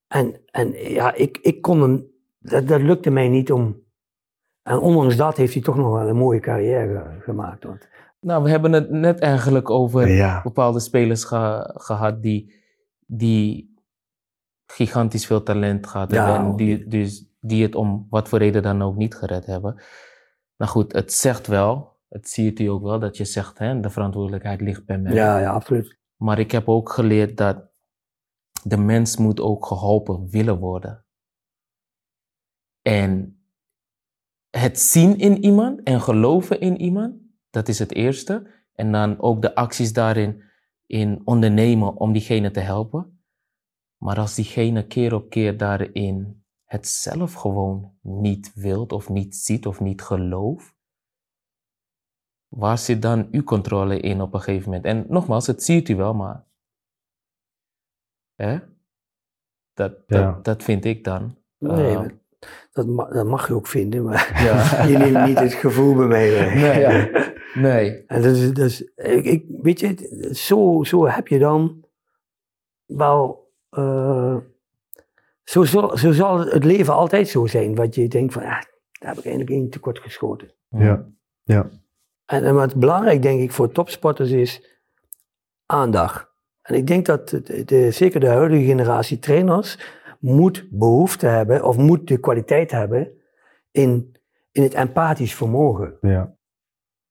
[0.08, 2.08] En, en ja, ik, ik kon hem,
[2.40, 3.88] dat, dat lukte mij niet om.
[4.70, 7.64] En ondanks dat heeft hij toch nog wel een mooie carrière ge- gemaakt.
[7.64, 7.88] Want,
[8.20, 10.42] Nou, we hebben het net eigenlijk over Ja.
[10.42, 12.54] bepaalde spelers ge- gehad die,
[13.06, 13.74] die
[14.72, 18.82] gigantisch veel talent hadden Ja, en die, dus, die het om wat voor reden dan
[18.82, 19.82] ook niet gered hebben.
[20.58, 23.90] Nou goed, het zegt wel, het ziet u ook wel, dat je zegt, hè, de
[23.90, 25.14] verantwoordelijkheid ligt bij mij.
[25.14, 25.98] ja, ja, absoluut.
[26.16, 27.68] Maar ik heb ook geleerd dat
[28.64, 31.06] de mens moet ook geholpen willen worden.
[32.82, 33.39] En
[34.50, 37.16] het zien in iemand en geloven in iemand,
[37.50, 38.58] dat is het eerste.
[38.74, 40.44] En dan ook de acties daarin
[40.86, 43.24] in ondernemen om diegene te helpen.
[43.98, 49.66] Maar als diegene keer op keer daarin het zelf gewoon niet wilt of niet ziet
[49.66, 50.78] of niet gelooft,
[52.48, 54.86] waar zit dan uw controle in op een gegeven moment?
[54.86, 56.48] En nogmaals, het ziet u wel, maar.
[58.36, 58.60] Hè?
[59.74, 60.40] Dat, dat, Ja.
[60.42, 61.38] dat vind ik dan.
[61.58, 62.06] Nee, Eh,
[62.72, 64.84] dat, ma- dat mag je ook vinden, maar ja.
[64.92, 66.54] je neemt niet het gevoel bij mij weg.
[66.54, 67.10] Nee, ja.
[67.54, 68.04] nee.
[68.08, 71.86] En dat is, dat is, ik, ik, weet je, zo, zo heb je dan
[72.86, 73.52] wel.
[73.70, 74.38] eh,
[75.44, 77.76] zo, zal, zo zal het leven altijd zo zijn.
[77.76, 78.50] Wat je denkt van, ah,
[79.00, 80.52] daar heb ik eigenlijk één tekort geschoten.
[80.70, 81.06] Ja.
[81.44, 81.70] Ja.
[82.26, 84.80] En, en wat belangrijk, denk ik, voor topsporters is
[85.66, 86.28] aandacht.
[86.62, 89.78] En ik denk dat de, de- zeker de huidige generatie trainers
[90.20, 93.12] moet behoefte hebben, of moet de kwaliteit hebben
[93.72, 94.16] in,
[94.52, 95.98] in het empathisch vermogen.
[96.02, 96.38] Ja.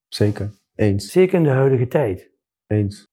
[0.07, 0.51] Zeker.
[0.75, 1.11] Eens.
[1.11, 2.31] Zeker in de huidige tijd.
[2.67, 3.07] Eens.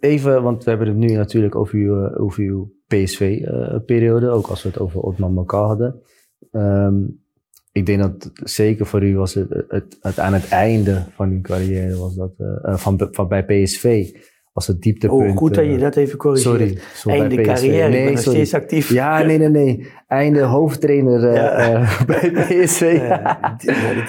[0.00, 4.62] Even, want we hebben het nu natuurlijk over uw, eh, over uw PSV-periode, ook als
[4.62, 6.02] we het over Otman Mokar hadden.
[6.50, 7.04] Ehm,
[7.72, 11.40] ik denk dat zeker voor u was het, het, het aan het einde van uw
[11.40, 14.16] carrière, was dat, eh, eh, van, van bij PSV,
[14.58, 15.30] was het dieptepunt.
[15.30, 16.58] Oh, goed dat eh, je dat even corrigeert.
[16.58, 18.38] Sorry, sorry, Einde carrière, ik ben Nee, nog sorry.
[18.38, 18.90] steeds actief.
[18.90, 19.86] Ja, nee, nee, nee.
[20.06, 21.50] Einde hoofdtrainer eh, Ja.
[21.58, 22.98] eh, bij PSV.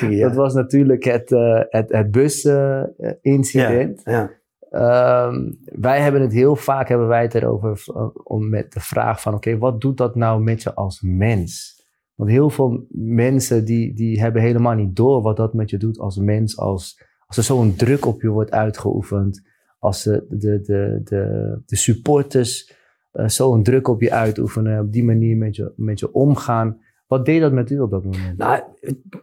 [0.10, 0.28] Ja.
[0.28, 4.02] Dat was natuurlijk het, eh het, het busincident.
[4.04, 4.38] Ja,
[4.70, 7.84] Ehm, wij hebben het heel vaak hebben wij het erover
[8.24, 11.84] om met de vraag van oké, wat doet dat nou met je als mens?
[12.16, 16.00] Want heel veel mensen die, die hebben helemaal niet door wat dat met je doet
[16.00, 19.49] als mens, als, als er zo'n druk op je wordt uitgeoefend,
[19.80, 22.74] als de, de, de, de, de supporters
[23.12, 26.82] eh, zo'n druk op je uitoefenen, op die manier met je, met je omgaan.
[27.08, 28.38] Wat deed dat met u op dat moment?
[28.38, 28.64] Nou,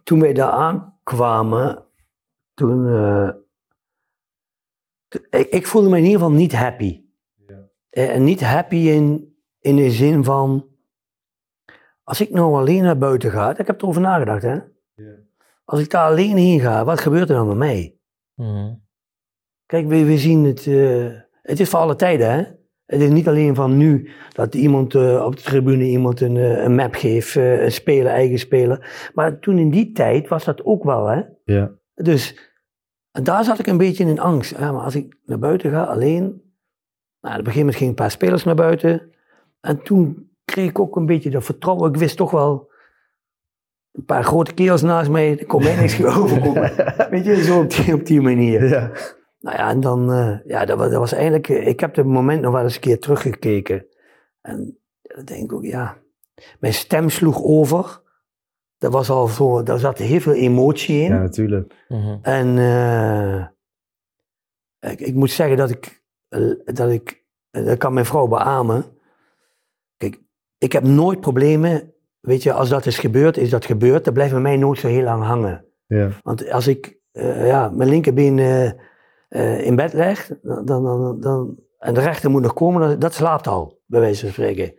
[0.04, 1.84] toen wij daar aankwamen,
[2.54, 2.86] toen.
[2.88, 3.30] eh,
[5.30, 7.04] ik, ik voelde me in ieder geval niet happy.
[7.90, 10.66] Eh, En niet happy in, in de zin van.
[12.02, 14.59] Als ik nou alleen naar buiten ga, ik heb erover nagedacht, hè?
[15.64, 17.98] Als ik daar alleen heen ga, wat gebeurt er dan met mij?
[18.34, 18.74] Mhm.
[19.66, 20.66] Kijk, we, we zien het.
[20.66, 21.06] eh,
[21.42, 22.42] het is voor alle tijden, hè?
[22.86, 26.62] Het is niet alleen van nu dat iemand eh, op de tribune iemand een, eh,
[26.62, 29.10] een map geeft, een speler, eigen speler.
[29.14, 31.22] Maar toen in die tijd was dat ook wel, hè?
[31.44, 31.70] Ja.
[31.94, 32.38] Dus
[33.12, 34.58] daar zat ik een beetje in angst.
[34.58, 36.22] Ja, maar als ik naar buiten ga, alleen.
[37.20, 39.10] Nou, op een gegeven moment gingen een paar spelers naar buiten.
[39.60, 41.90] En toen kreeg ik ook een beetje dat vertrouwen.
[41.92, 42.70] Ik wist toch wel.
[43.92, 46.72] Een paar grote kerels naast mij, er kon mij niks overkomen.
[47.10, 48.68] Weet je, zo op die, op die manier.
[48.68, 48.90] Ja.
[49.47, 52.07] Nou ja, en dan, eh, ja, dat was, dat was eigenlijk, eh, ik heb het
[52.07, 53.86] moment nog wel eens een keer teruggekeken.
[54.40, 55.97] En dan denk ik ook, ja,
[56.59, 58.01] mijn stem sloeg over.
[58.78, 61.12] Dat was al zo, daar zat heel veel emotie in.
[61.12, 61.74] ja, natuurlijk.
[61.88, 62.18] Mhm.
[62.22, 63.47] En eh,
[64.92, 66.03] ik, ik moet zeggen dat ik,
[66.64, 68.84] dat ik, dat kan mijn vrouw beamen.
[69.97, 70.20] Kijk,
[70.59, 71.94] ik heb nooit problemen.
[72.20, 74.05] Weet je, als dat is gebeurd, is dat gebeurd.
[74.05, 75.64] Dat blijft bij mij nooit zo heel lang hangen.
[75.86, 76.11] Ja.
[76.22, 78.38] Want als ik eh, ja, mijn linkerbeen
[79.37, 82.99] eh, in bed leg, dan, dan, dan, dan- en de rechter moet nog komen, dan,
[82.99, 84.74] dat slaapt al, bij wijze van spreken.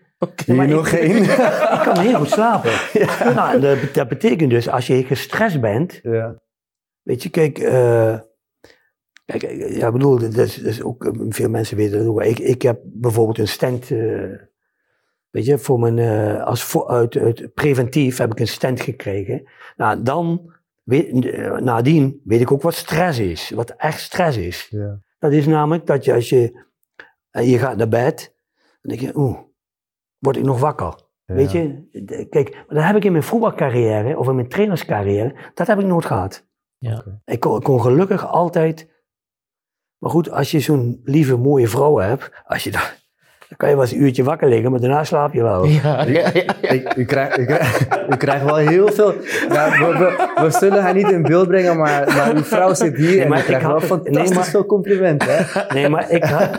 [0.45, 1.24] Hier maar nog ik- één.
[1.24, 2.72] Ik kan heel goed slapen.
[3.36, 6.41] Nou, en dat, dat betekent dus, als je gestrest bent, ja.
[7.01, 8.20] Weet je, kijk, eh,
[9.26, 9.41] kijk
[9.76, 12.22] ja, ik bedoel, dat is, dat is ook, eh, veel mensen weten dat ook.
[12.24, 14.32] Ik, ik heb bijvoorbeeld een stent, eh,
[15.30, 19.49] weet je, voor mijn, eh, als voor, uit, uit preventief heb ik een stent gekregen.
[19.76, 20.53] Nou, dan,
[20.88, 24.67] weet, eh, nadien weet ik ook wat stress is, wat echt stress is.
[24.69, 25.01] Ja.
[25.19, 26.65] Dat is namelijk dat je als je,
[27.29, 28.35] eh, je gaat naar bed,
[28.81, 29.39] dan denk je, oeh,
[30.17, 31.05] word ik nog wakker?
[31.25, 31.88] Weet je,
[32.29, 35.85] kijk, maar dat heb ik in mijn voetbalcarrière of in mijn trainerscarrière, dat heb ik
[35.85, 36.47] nooit gehad.
[36.77, 37.03] Ja.
[37.25, 38.95] Ik kon, ik kon gelukkig altijd.
[39.97, 42.81] Maar goed, als je zo'n lieve, mooie vrouw hebt, als je dan,
[43.48, 45.66] dan kan je wel eens een uurtje wakker liggen, maar daarna slaap je wel.
[45.66, 46.70] Ja, ja, ja, ja.
[46.70, 49.14] Ik, u, krijgt, u, krijgt, u krijgt wel heel veel.
[49.50, 52.98] Ja, we, we, we zullen haar niet in beeld brengen, maar, maar uw vrouw zit
[52.98, 55.28] hier en maar u krijgt ik wel nee, fantastisch maar- veel complimenten.
[55.32, 55.62] Hè?
[55.74, 56.50] Nee, maar ik had,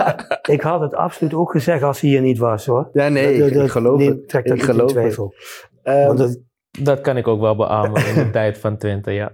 [0.51, 2.89] ik had het absoluut ook gezegd als ze hier niet was hoor.
[2.93, 4.29] Ja, nee, Dat- ik, dat- ik geloof nee, het.
[4.29, 4.91] Trek dat ik in geloof het.
[4.99, 5.35] twijfel.
[5.83, 6.39] Ehm, Want dat-
[6.81, 9.31] Dat kan ik ook wel beamen in de tijd van Twente, ja.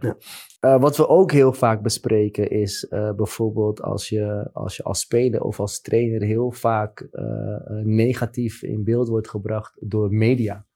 [0.65, 5.01] Eh, wat we ook heel vaak bespreken is eh, bijvoorbeeld als je, als je als
[5.01, 7.25] speler of als trainer heel vaak eh,
[7.83, 10.67] negatief in beeld wordt gebracht door media.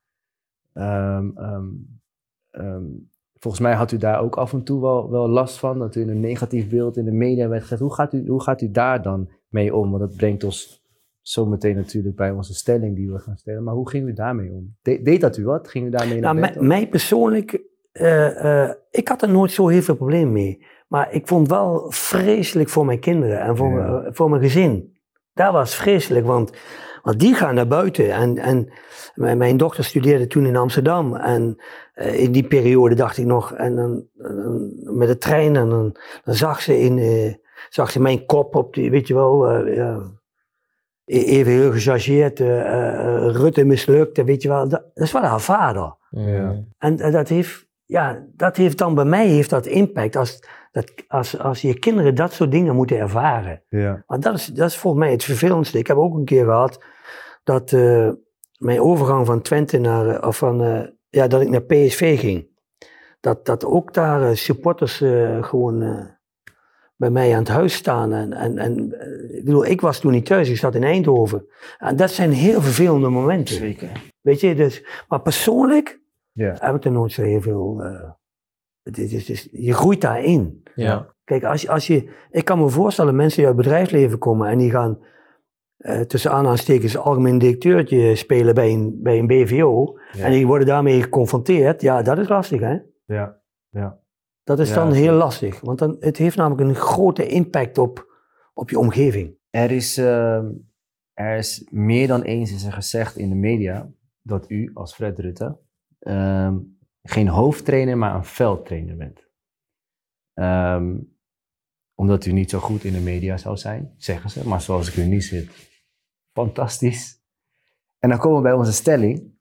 [0.72, 1.66] Ehm, ehm,
[2.50, 2.84] ehm,
[3.38, 6.00] volgens mij had u daar ook af en toe wel, wel last van, dat u
[6.00, 7.78] in een negatief beeld in de media werd gezet.
[7.78, 9.90] Hoe gaat u, hoe gaat u daar dan mee om?
[9.90, 10.82] Want dat brengt ons
[11.20, 13.64] zometeen natuurlijk bij onze stelling die we gaan stellen.
[13.64, 14.76] Maar hoe ging u daarmee om?
[14.82, 15.68] De- deed dat u wat?
[15.68, 16.62] Ging u daarmee naar nou, bed?
[16.62, 17.62] mij persoonlijk,
[17.92, 20.66] eh, eh, ik had er nooit zo heel veel probleem mee.
[20.88, 23.74] Maar ik vond wel vreselijk voor mijn kinderen en voor, Ja.
[23.90, 24.96] mijn- voor mijn gezin.
[25.34, 26.52] Dat was vreselijk, want,
[27.02, 28.12] want die gaan naar buiten.
[28.12, 28.72] En, en
[29.14, 31.14] mijn, mijn dochter studeerde toen in Amsterdam.
[31.16, 31.56] En
[31.94, 34.04] eh, in die periode dacht ik nog, en dan,
[34.96, 37.34] met de trein, en dan, dan zag, ze in, eh,
[37.68, 40.00] zag ze mijn kop op die, weet je wel, eh, ja,
[41.04, 44.68] e- even heel gechargeerd, eh, eh, Rutte mislukt, weet je wel.
[44.68, 45.96] Dat, dat is wel haar vader.
[46.10, 46.60] Mhm.
[46.78, 50.92] En eh, dat heeft, ja, dat heeft dan bij mij heeft dat impact als, dat,
[51.08, 53.62] als, als je kinderen dat soort dingen moeten ervaren.
[53.68, 54.04] Ja.
[54.06, 55.78] Maar dat is, dat is volgens mij het vervelendste.
[55.78, 56.84] Ik heb ook een keer gehad
[57.44, 58.10] dat eh,
[58.58, 62.48] mijn overgang van Twente naar, eh, of van, eh, ja, dat ik naar PSV ging.
[63.20, 66.04] Dat, dat ook daar supporters eh, gewoon eh,
[66.96, 68.12] bij mij aan het huis staan.
[68.12, 68.92] En, en, en
[69.36, 71.46] ik bedoel, ik was toen niet thuis, ik zat in Eindhoven.
[71.78, 73.54] En dat zijn heel vervelende momenten.
[73.54, 73.90] Zeker.
[74.20, 76.00] Weet je, dus, maar persoonlijk
[76.38, 76.56] Ja.
[76.58, 77.82] heb ik er nooit zo heel veel.
[77.82, 78.10] eh,
[78.82, 80.62] het is, het is- je groeit daarin.
[80.74, 81.14] Ja.
[81.24, 84.48] Kijk, als, je- als je, ik kan me voorstellen, mensen die uit het bedrijfsleven komen
[84.48, 84.98] en die gaan
[85.78, 90.24] eh, tussen aanhalingstekens algemeen directeurtje spelen bij een, bij een BVO Ja.
[90.24, 92.78] en die worden daarmee geconfronteerd, ja, dat is lastig, hè?
[93.04, 93.98] Ja, ja.
[94.44, 98.06] Dat is Ja, dan heel lastig, want dan, het heeft namelijk een grote impact op,
[98.54, 99.36] op je omgeving.
[99.50, 100.46] Er is, ehm,
[101.12, 103.90] er is meer dan eens is er gezegd in de media
[104.22, 105.58] dat u als Fred Rutte
[105.98, 106.58] ehm,
[107.02, 109.28] geen hoofdtrainer, maar een veldtrainer bent.
[110.34, 110.96] Ehm,
[111.94, 114.48] omdat u niet zo goed in de media zou zijn, zeggen ze.
[114.48, 115.50] Maar zoals ik u nu zit,
[116.32, 117.22] fantastisch.
[117.98, 119.36] En dan komen we bij onze stelling.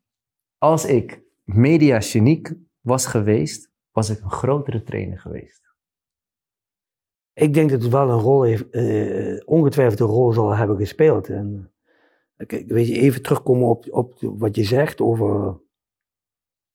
[0.58, 5.62] Als ik media geniek was geweest, was ik een grotere trainer geweest.
[7.34, 11.30] Ik denk dat het wel een rol heeft, eh, ongetwijfeld een rol zal hebben gespeeld.
[11.30, 11.72] En,
[12.68, 15.60] weet je, even terugkomen op, op wat je zegt over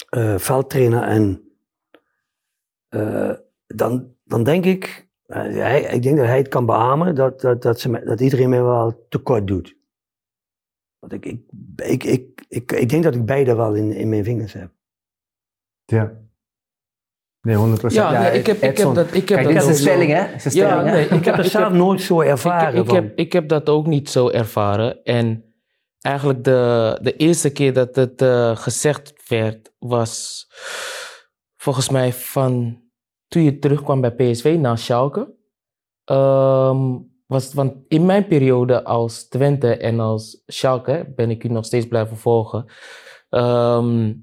[0.08, 1.42] eh veldtrainer en
[2.88, 3.32] eh,
[3.66, 7.62] dan, dan denk ik, eh, hij, ik denk dat hij het kan beamen dat, dat,
[7.62, 9.76] dat, ze, me- dat iedereen mij wel tekort doet.
[10.98, 11.40] Want ik, ik,
[11.76, 14.70] ik, ik, ik, ik denk dat ik beide wel in, in mijn vingers heb.
[15.84, 16.12] Ja.
[17.40, 17.80] Nee, 100%.
[17.86, 19.06] Ja, nee, ik heb, ik heb dat.
[19.06, 20.20] Ik heb Kijk, dat dit is een stelling, hè?
[20.20, 22.80] Een Ja, stelling, nee, Ik heb het zelf nooit zo ervaren.
[22.80, 25.04] Ik, heb, ik heb dat ook niet zo ervaren.
[25.04, 25.44] En
[26.00, 30.46] eigenlijk de, de eerste keer dat het eh, gezegd werd, was
[31.56, 32.82] volgens mij van
[33.28, 35.34] toen je terugkwam bij PSV naar Schalke.
[36.04, 41.64] Ehm, was, want in mijn periode als Twente en als Schalke ben ik u nog
[41.64, 42.66] steeds blijven volgen.
[43.28, 44.14] ehm,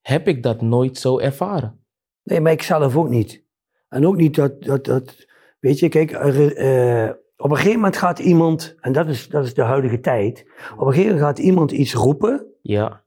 [0.00, 1.84] heb ik dat nooit zo ervaren.
[2.22, 3.44] Nee, maar ik zelf ook niet.
[3.88, 5.26] En ook niet dat, dat, dat
[5.60, 9.44] weet je, kijk, er, eh, op een gegeven moment gaat iemand, en dat is, dat
[9.44, 13.04] is de huidige tijd, op een gegeven moment gaat iemand iets roepen Ja,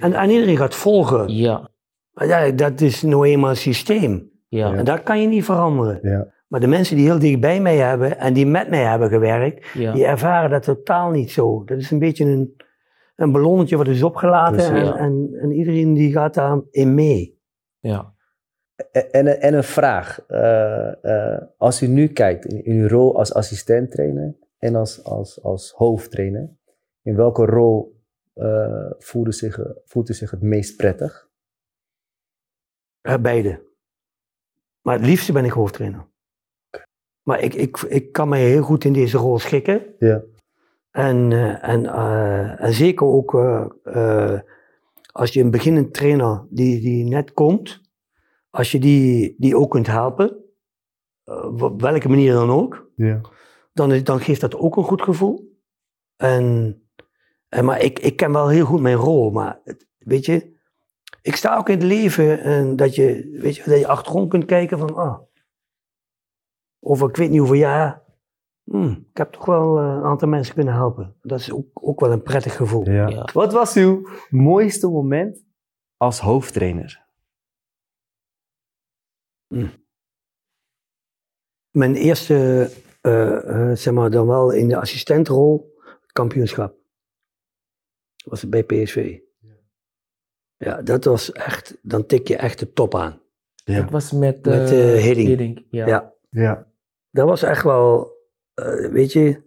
[0.00, 1.28] en, en iedereen gaat volgen.
[1.28, 1.70] ja,
[2.12, 4.30] Maar ja, dat is nou eenmaal een systeem.
[4.48, 4.74] ja.
[4.74, 5.98] En dat kan je niet veranderen.
[6.02, 6.30] Ja.
[6.48, 9.66] Maar de mensen die heel dicht bij mij hebben en die met mij hebben gewerkt,
[9.74, 9.92] ja.
[9.92, 11.64] die ervaren dat totaal niet zo.
[11.64, 12.56] Dat is een beetje een,
[13.16, 14.96] een ballonnetje wat is opgelaten en, Ja.
[14.96, 17.40] en, en iedereen die gaat daarin mee.
[17.80, 18.10] ja.
[18.92, 20.24] En, en, en een vraag.
[20.28, 21.04] Eh,
[21.34, 25.72] eh, als u nu kijkt in, in uw rol als assistent-trainer en als, als, als
[25.76, 26.50] hoofdtrainer,
[27.02, 28.00] in welke rol
[28.32, 31.30] eh, voelt, u zich, voelt u zich het meest prettig?
[33.00, 33.70] Ja, beide.
[34.82, 36.06] Maar het liefste ben ik hoofdtrainer.
[37.22, 39.94] Maar ik, ik, ik kan mij heel goed in deze rol schikken.
[39.98, 40.22] Ja.
[40.90, 44.40] En, eh, en, eh, en zeker ook eh, eh,
[45.12, 47.80] als je een beginnend trainer die, die net komt,
[48.50, 50.44] als je die, die ook kunt helpen,
[51.24, 53.20] eh, op welke manier dan ook, Ja.
[53.72, 55.58] dan, dan geeft dat ook een goed gevoel.
[56.16, 56.76] En,
[57.52, 60.56] en, maar ik, ik ken wel heel goed mijn rol, maar het- weet je,
[61.22, 64.44] ik sta ook in het leven en dat je, weet je, dat je achterom kunt
[64.44, 65.20] kijken van, ah,
[66.80, 68.02] over ik weet niet hoeveel jaar,
[68.64, 71.16] hmm, ik heb toch wel eh, een aantal mensen kunnen helpen.
[71.22, 72.90] Dat is ook, ook wel een prettig gevoel.
[72.90, 73.08] Ja.
[73.08, 73.28] Ja.
[73.32, 75.44] Wat was uw mooiste moment
[75.96, 77.06] als hoofdtrainer?
[81.70, 85.74] Mijn eerste, eh, eh, zeg maar dan wel in de assistentrol,
[86.12, 86.80] kampioenschap.
[88.24, 89.18] Was het bij PSV.
[90.56, 93.20] Ja, dat was echt, dan tik je echt de top aan.
[93.64, 95.60] Het was met, Met, eh, eh, Hiddink.
[95.70, 95.86] ja.
[95.86, 96.14] Ja.
[96.30, 96.72] Ja.
[97.10, 98.16] Dat was echt wel,
[98.54, 99.42] eh, weet je,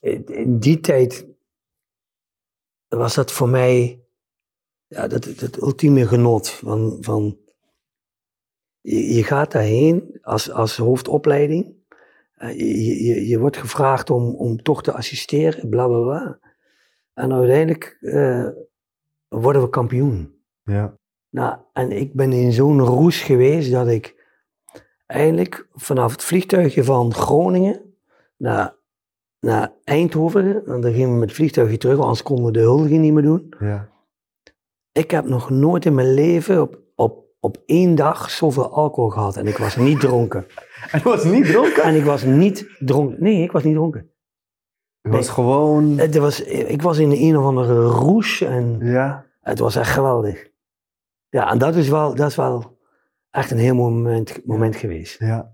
[0.00, 1.26] in, in die tijd
[2.88, 4.04] was dat voor mij
[4.86, 7.38] ja, dat, dat ultieme genot van, van
[8.80, 11.74] je, je gaat daarheen als, als hoofdopleiding.
[12.34, 16.38] Eh, je, je, je wordt gevraagd om, om toch te assisteren, bla bla bla.
[17.14, 18.48] En uiteindelijk eh,
[19.28, 20.42] worden we kampioen.
[20.62, 20.98] Ja.
[21.30, 24.22] Nou, en ik ben in zo'n roes geweest dat ik
[25.06, 27.94] eindelijk vanaf het vliegtuigje van Groningen
[28.36, 28.74] naar,
[29.40, 33.00] naar Eindhoven, en dan gingen we met het vliegtuigje terug, anders konden we de huldiging
[33.00, 33.54] niet meer doen.
[33.58, 33.88] Ja.
[34.92, 39.36] Ik heb nog nooit in mijn leven op, op, op één dag zoveel alcohol gehad
[39.36, 40.46] en ik was niet dronken.
[40.92, 41.82] En was niet dronken?
[41.82, 43.22] En ik was niet dronken.
[43.22, 44.10] Nee, ik was niet dronken.
[45.06, 45.98] U was gewoon...
[45.98, 49.26] Het was, ik was in een of andere roes en Ja.
[49.40, 50.50] het was echt geweldig.
[51.28, 52.78] Ja, en dat is wel, dat is wel
[53.30, 55.18] echt een heel mooi moment, moment geweest.
[55.18, 55.52] Ja.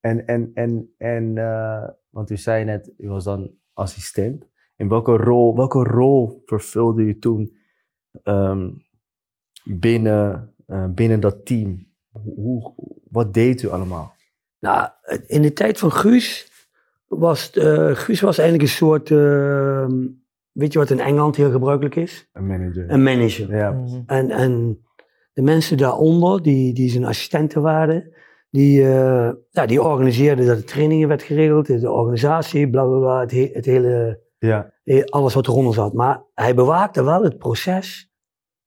[0.00, 4.48] En, en, en, en eh, want u zei net, u was dan assistent.
[4.76, 7.56] In welke rol, welke rol vervulde u toen
[8.22, 8.70] ehm,
[9.64, 11.88] binnen, eh, binnen dat team?
[12.12, 12.74] Hoe,
[13.10, 14.14] wat deed u allemaal?
[14.58, 14.88] Nou,
[15.26, 16.49] in de tijd van Guus
[17.18, 19.86] was, eh, Guus was eigenlijk een soort, eh,
[20.52, 22.28] weet je wat in Engeland heel gebruikelijk is?
[22.32, 22.90] Een manager.
[22.90, 23.56] Een manager.
[23.56, 23.70] ja.
[23.70, 24.00] Mhm.
[24.06, 24.80] En, en
[25.32, 28.12] de mensen daaronder, die, die zijn assistenten waren,
[28.50, 33.20] die, eh, ja, die organiseerden dat de trainingen werd geregeld, de organisatie, bla bla bla,
[33.20, 34.72] het, he- het hele, Ja.
[35.04, 35.92] alles wat eronder zat.
[35.92, 38.10] Maar hij bewaakte wel het proces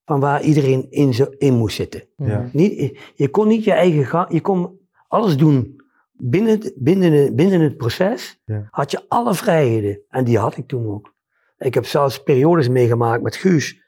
[0.06, 2.04] van waar iedereen in, zo- in moest zitten.
[2.18, 2.50] Ja.
[2.54, 5.82] Niet, je kon niet je eigen gang, je kon alles doen
[6.30, 8.42] binnen, het- binnen, binnen het proces.
[8.46, 8.68] Ja.
[8.72, 10.02] Had je alle vrijheden.
[10.10, 11.14] En die had ik toen ook.
[11.58, 13.82] Ik heb zelfs periodes meegemaakt met Guus.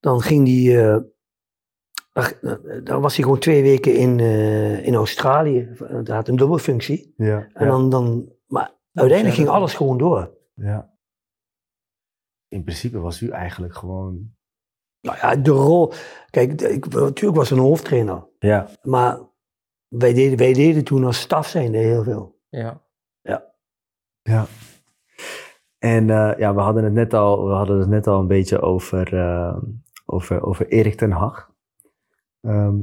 [0.00, 0.96] Dan ging die, eh,
[2.12, 2.24] eh,
[2.84, 5.68] dan was hij gewoon twee weken in, eh, in Australië.
[5.90, 7.14] Dat had een dubbelfunctie.
[7.16, 7.48] Ja.
[7.52, 10.34] En dan, dan, maar uiteindelijk ging alles gewoon door.
[10.54, 10.94] ja.
[12.48, 14.34] In principe was u eigenlijk gewoon...
[15.00, 15.92] Nou ja, de rol.
[16.30, 18.26] Kijk, ik, natuurlijk was een hoofdtrainer.
[18.38, 18.68] Ja.
[18.82, 19.18] Maar
[19.88, 22.38] wij deden, wij deden toen als staf zijnde heel veel.
[22.48, 22.84] Ja.
[24.22, 24.46] Ja.
[25.78, 28.60] En eh, ja, we hadden het net al, we hadden het net al een beetje
[28.60, 29.56] over, eh,
[30.06, 31.50] over, over Erik ten Hag.
[32.40, 32.76] Ehm,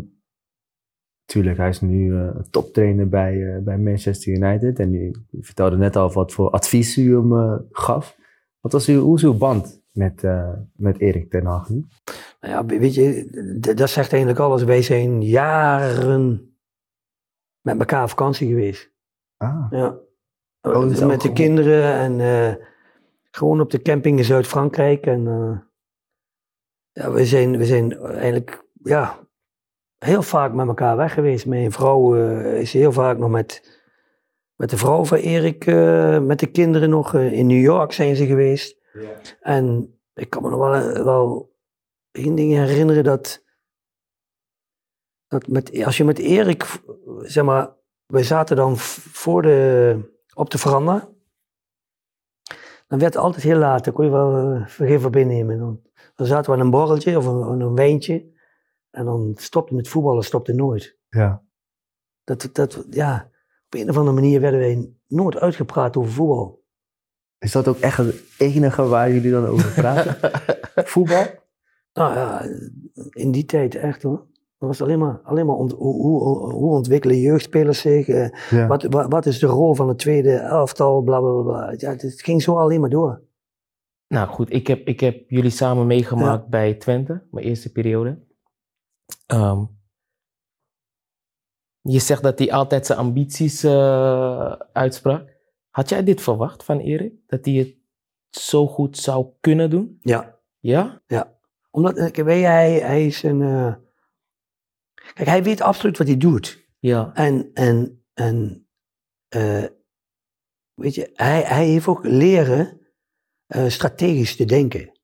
[1.26, 4.80] tuurlijk, hij is nu eh, toptrainer bij, eh, bij Manchester United.
[4.80, 8.18] En u, u vertelde net al wat voor advies u hem gaf.
[8.60, 11.86] Wat was uw, hoe is uw band met, eh, met Erik ten Hag nu?
[12.42, 14.64] Nou ja, weet je, dat zegt eigenlijk alles.
[14.64, 16.53] Wij zijn jaren
[17.64, 18.92] met elkaar op vakantie geweest.
[19.38, 19.98] Ah, Ja.
[20.62, 22.66] Oh, met de kinderen en eh,
[23.32, 25.06] gewoon op de camping in Zuid-Frankrijk.
[25.06, 25.60] En eh,
[26.92, 29.20] ja, we zijn, we zijn eigenlijk ja,
[29.98, 31.46] heel vaak met elkaar weg geweest.
[31.46, 33.82] Mijn vrouw eh, is heel vaak nog met,
[34.56, 35.66] met de vrouw van Erik,
[36.22, 37.14] met de kinderen nog.
[37.16, 38.78] in New York zijn ze geweest.
[39.42, 41.56] En ik kan me nog wel, wel
[42.12, 43.43] één ding herinneren dat,
[45.34, 46.82] dat met, als je met Erik,
[47.22, 47.76] zeg maar,
[48.06, 49.98] we zaten dan voor de,
[50.34, 51.10] op de veranda.
[52.88, 55.58] Dan werd het altijd heel laat, dan kon je wel uh, vergif op innemen.
[55.58, 55.82] Dan,
[56.16, 58.32] dan zaten we aan een borreltje of een, een wijntje.
[58.90, 60.98] En dan stopte met voetballen, stopte nooit.
[61.10, 61.42] ja.
[62.24, 63.30] Dat, dat, ja,
[63.66, 66.64] op een of andere manier werden wij nooit uitgepraat over voetbal.
[67.38, 70.32] Is dat ook echt het enige waar jullie dan over praten?
[70.92, 71.26] Voetbal?
[71.94, 72.42] Nou ja,
[73.10, 74.28] in die tijd echt hoor.
[74.64, 78.08] Dat was alleen maar, alleen maar ont- hoe, hoe, hoe ontwikkelen jeugdspelers zich?
[78.08, 78.68] eh, Ja.
[78.68, 81.02] wat, wat, wat is de rol van het tweede elftal?
[81.02, 81.74] Bla bla bla.
[81.78, 83.22] Ja, het ging zo alleen maar door.
[84.08, 88.20] Nou goed, ik heb, ik heb jullie samen meegemaakt bij Twente, mijn eerste periode.
[89.26, 89.64] Ehm,
[91.82, 95.32] je zegt dat hij altijd zijn ambities eh, uitsprak.
[95.70, 97.14] Had jij dit verwacht van Erik?
[97.28, 97.76] Dat hij het
[98.44, 99.98] zo goed zou kunnen doen?
[100.00, 100.40] Ja.
[100.60, 101.02] Ja?
[101.72, 103.42] Omdat, eh, weet je, hij, hij is een.
[103.42, 103.74] eh,
[105.14, 106.68] Kijk, hij weet absoluut wat hij doet.
[106.80, 107.12] Ja.
[107.14, 108.68] En, en, en
[109.28, 109.66] eh,
[110.74, 112.82] weet je, hij, hij heeft ook leren
[113.46, 115.00] eh, strategisch te denken.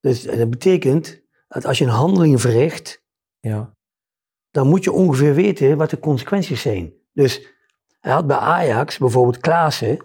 [0.00, 3.04] Dus eh, dat betekent dat als je een handeling verricht,
[3.40, 3.76] Ja.
[4.50, 6.94] dan moet je ongeveer weten wat de consequenties zijn.
[7.12, 7.52] Dus
[8.00, 9.96] hij had bij Ajax bijvoorbeeld Klaassen,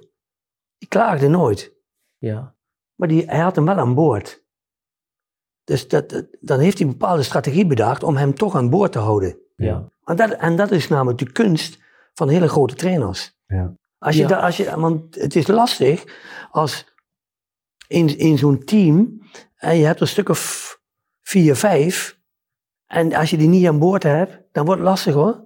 [0.77, 1.73] die klaagde nooit.
[2.17, 2.55] Ja.
[2.95, 4.43] Maar die, hij had hem wel aan boord.
[5.69, 8.91] Dus dat, dat- dan heeft hij een bepaalde strategie bedacht om hem toch aan boord
[8.91, 9.37] te houden.
[9.55, 9.89] Ja.
[10.03, 11.79] En dat, en dat is namelijk de kunst
[12.13, 13.37] van hele grote trainers.
[13.45, 13.73] Ja.
[13.97, 14.27] Als je Ja.
[14.27, 16.03] da- als je, want het is lastig
[16.51, 16.93] als
[17.87, 19.21] in, in zo'n team
[19.55, 20.77] en je hebt een stuk of
[21.21, 22.19] vier, vijf.
[22.85, 25.45] En als je die niet aan boord hebt, dan wordt het lastig hoor.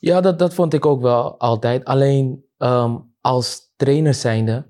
[0.00, 1.84] Ja, dat, dat vond ik ook wel altijd.
[1.84, 4.66] Alleen ehm, als trainer zijnde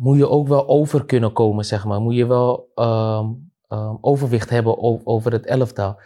[0.00, 2.00] moet je ook wel over kunnen komen, zeg maar.
[2.00, 3.30] Moet je wel ehm,
[3.72, 6.00] ehm, overwicht hebben over het elftal.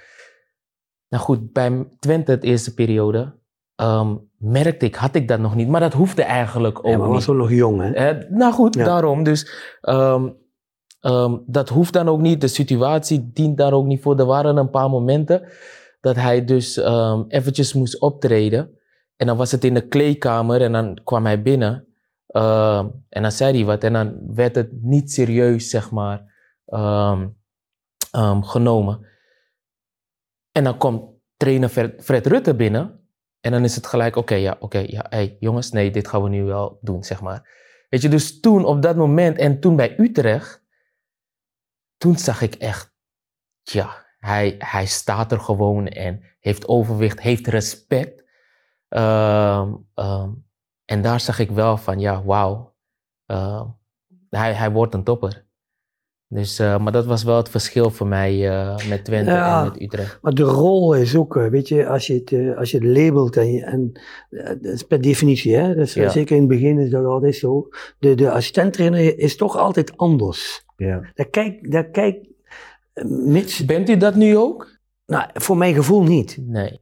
[1.08, 3.34] Nou goed, bij Twente, het eerste periode,
[3.74, 5.68] ehm, merkte ik, had ik dat nog niet.
[5.68, 7.14] Maar dat hoefde eigenlijk ook Ja, maar niet.
[7.14, 7.90] was wel nog jong hè.
[7.92, 8.84] Eh, nou goed, Ja.
[8.84, 9.22] daarom.
[9.22, 9.50] Dus
[9.80, 10.28] ehm,
[11.46, 12.40] dat hoeft dan ook niet.
[12.40, 14.18] De situatie dient daar ook niet voor.
[14.18, 15.48] Er waren een paar momenten
[16.00, 16.76] dat hij dus
[17.28, 18.70] eventjes moest optreden.
[19.16, 21.86] En dan was het in de kleedkamer en dan kwam hij binnen.
[23.08, 23.84] En dan zei hij wat.
[23.84, 26.34] En dan werd het niet serieus, zeg maar,
[28.16, 29.06] ehm, genomen.
[30.52, 31.02] En dan komt
[31.36, 33.08] trainer Fred, Rutte binnen.
[33.40, 36.28] En dan is het gelijk, oké, ja, oké, ja, hey, jongens, nee, dit gaan we
[36.28, 37.64] nu wel doen, zeg maar.
[37.88, 40.64] Weet je, dus toen op dat moment en toen bij Utrecht,
[41.96, 42.94] toen zag ik echt,
[43.62, 48.24] ja, hij, hij staat er gewoon en heeft overwicht, heeft respect.
[48.88, 50.30] Ehm, ehm,
[50.84, 52.76] en daar zag ik wel van, ja, wauw,
[54.28, 55.45] hij, hij wordt een topper.
[56.28, 59.58] Dus, eh, maar dat was wel het verschil voor mij eh, met Twente Ja.
[59.64, 60.18] en met Utrecht.
[60.22, 63.36] Maar de rol is ook, eh, weet je, als je het, als je het labelt
[63.36, 63.92] en, je, en
[64.30, 66.08] dat is per definitie, hè, dus, Ja.
[66.08, 67.68] zeker in het begin is dat altijd zo.
[67.98, 70.64] De, de assistenttrainer is toch altijd anders.
[70.76, 71.10] Ja.
[71.14, 72.26] Daar kijk, daar kijk,
[73.04, 74.78] mits, Bent u dat nu ook?
[75.06, 76.38] Nou, voor mijn gevoel niet.
[76.40, 76.80] Nee.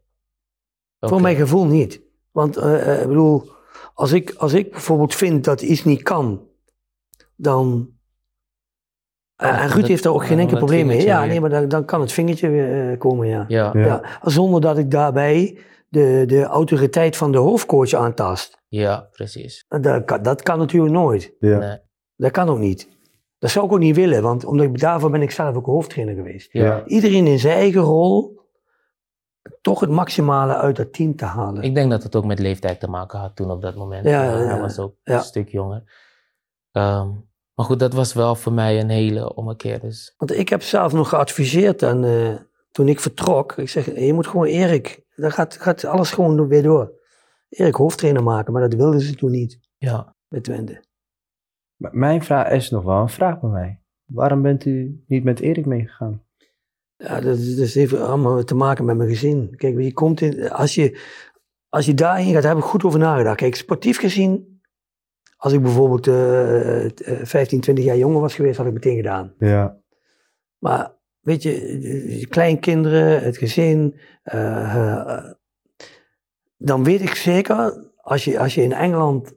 [1.00, 2.02] Voor mijn gevoel niet.
[2.30, 3.50] Want ik bedoel,
[3.94, 6.46] als ik, als ik bijvoorbeeld vind dat iets niet kan,
[7.36, 7.92] dan.
[9.44, 11.02] Eh, Oh, en Ruud heeft daar ook geen enkel probleem mee.
[11.02, 13.44] Ja, nee, maar dan, dan kan het vingertje weer eh, komen, ja.
[13.48, 13.70] Ja.
[13.74, 13.84] Ja.
[13.84, 14.02] ja.
[14.22, 18.62] Zonder dat ik daarbij de, de autoriteit van de hoofdcoach aantast.
[18.68, 19.64] ja, precies.
[19.68, 21.34] Dat kan, dat kan natuurlijk nooit.
[21.38, 21.58] Ja.
[21.58, 21.78] Nee.
[22.16, 22.88] Dat kan ook niet.
[23.38, 26.14] Dat zou ik ook niet willen, want omdat ik, daarvoor ben ik zelf ook hoofdtrainer
[26.14, 26.52] geweest.
[26.52, 26.82] Ja.
[26.86, 28.42] Iedereen in zijn eigen rol
[29.60, 31.62] toch het maximale uit dat team te halen.
[31.62, 34.04] Ik denk dat het ook met leeftijd te maken had toen op dat moment.
[34.04, 35.14] Ja, ja, hij was ook Ja.
[35.14, 35.82] een stuk jonger.
[36.72, 37.08] Ehm,
[37.54, 39.80] maar goed, dat was wel voor mij een hele ommekeer.
[39.80, 42.34] Dus Want ik heb zelf nog geadviseerd en eh,
[42.70, 46.62] toen ik vertrok, ik zeg, je moet gewoon Erik, dan gaat, gaat alles gewoon weer
[46.62, 46.92] door.
[47.48, 50.16] Erik hoofdtrainer maken, maar dat wilden ze toen niet ja.
[50.28, 50.84] met Twente.
[51.76, 53.80] Maar mijn vraag is nog wel een vraag bij mij.
[54.04, 56.22] Waarom bent u niet met Erik meegegaan?
[56.96, 59.56] Ja, dat, is- heeft allemaal te maken met mijn gezin.
[59.56, 61.00] Kijk, je komt in, als, je,
[61.68, 63.36] als je daarheen gaat, daar heb ik goed over nagedacht.
[63.36, 64.53] Kijk, sportief gezien,
[65.44, 69.34] als ik bijvoorbeeld eh, eh, 15, 20 jaar jonger was geweest, had ik meteen gedaan.
[69.38, 69.78] Ja.
[70.58, 71.78] Maar weet je,
[72.20, 75.32] de kleinkinderen, het gezin, eh, eh,
[76.56, 79.34] dan weet ik zeker, als je, als je in Engeland,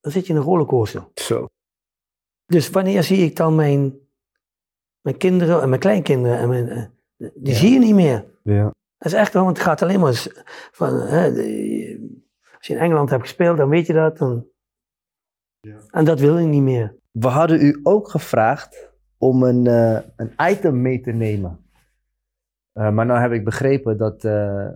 [0.00, 1.08] dan zit je in een rollercoaster.
[1.14, 1.46] Zo.
[2.46, 3.98] Dus wanneer zie ik dan mijn,
[5.00, 6.84] mijn kinderen en mijn kleinkinderen, en mijn, eh,
[7.34, 7.58] die Ja.
[7.58, 8.24] zie je niet meer.
[8.42, 8.62] Ja.
[8.98, 10.26] Dat is echt, wel, want het gaat alleen maar
[10.72, 11.24] van, hè,
[12.56, 14.18] als je in Engeland hebt gespeeld, dan weet je dat.
[14.18, 14.46] Dan,
[15.90, 16.94] En dat wil je niet meer.
[17.10, 21.58] We hadden u ook gevraagd om een, eh, een item mee te nemen.
[22.72, 24.68] Eh, maar nou heb ik begrepen dat, eh,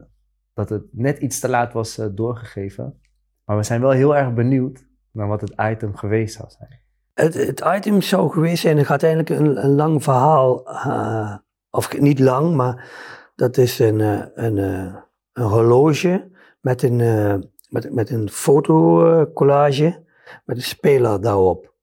[0.54, 3.00] dat het net iets te laat was eh, doorgegeven.
[3.44, 6.80] Maar we zijn wel heel erg benieuwd naar wat het item geweest zou zijn.
[7.14, 11.36] Het, het item zou geweest zijn, het gaat eigenlijk een, een lang verhaal, eh,
[11.70, 12.90] of niet lang, maar
[13.34, 14.94] dat is een, eh, een, eh,
[15.32, 16.30] een horloge
[16.60, 17.34] met een, eh,
[17.68, 20.01] met, met een fotocollage
[20.44, 21.74] met een speler daarop.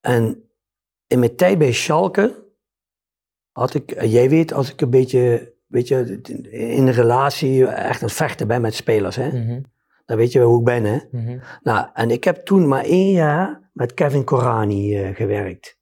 [0.00, 0.50] En
[1.06, 2.46] in mijn tijd bij Schalke
[3.52, 8.12] had ik, jij weet, als ik een beetje, weet je, in een relatie echt het
[8.12, 9.28] vechten ben met spelers, hè?
[9.28, 9.62] Mhm,
[10.04, 10.98] dan weet je wel hoe ik ben, hè?
[11.10, 15.78] mhm, Nou, en ik heb toen maar één jaar met Kevin Korani eh, gewerkt.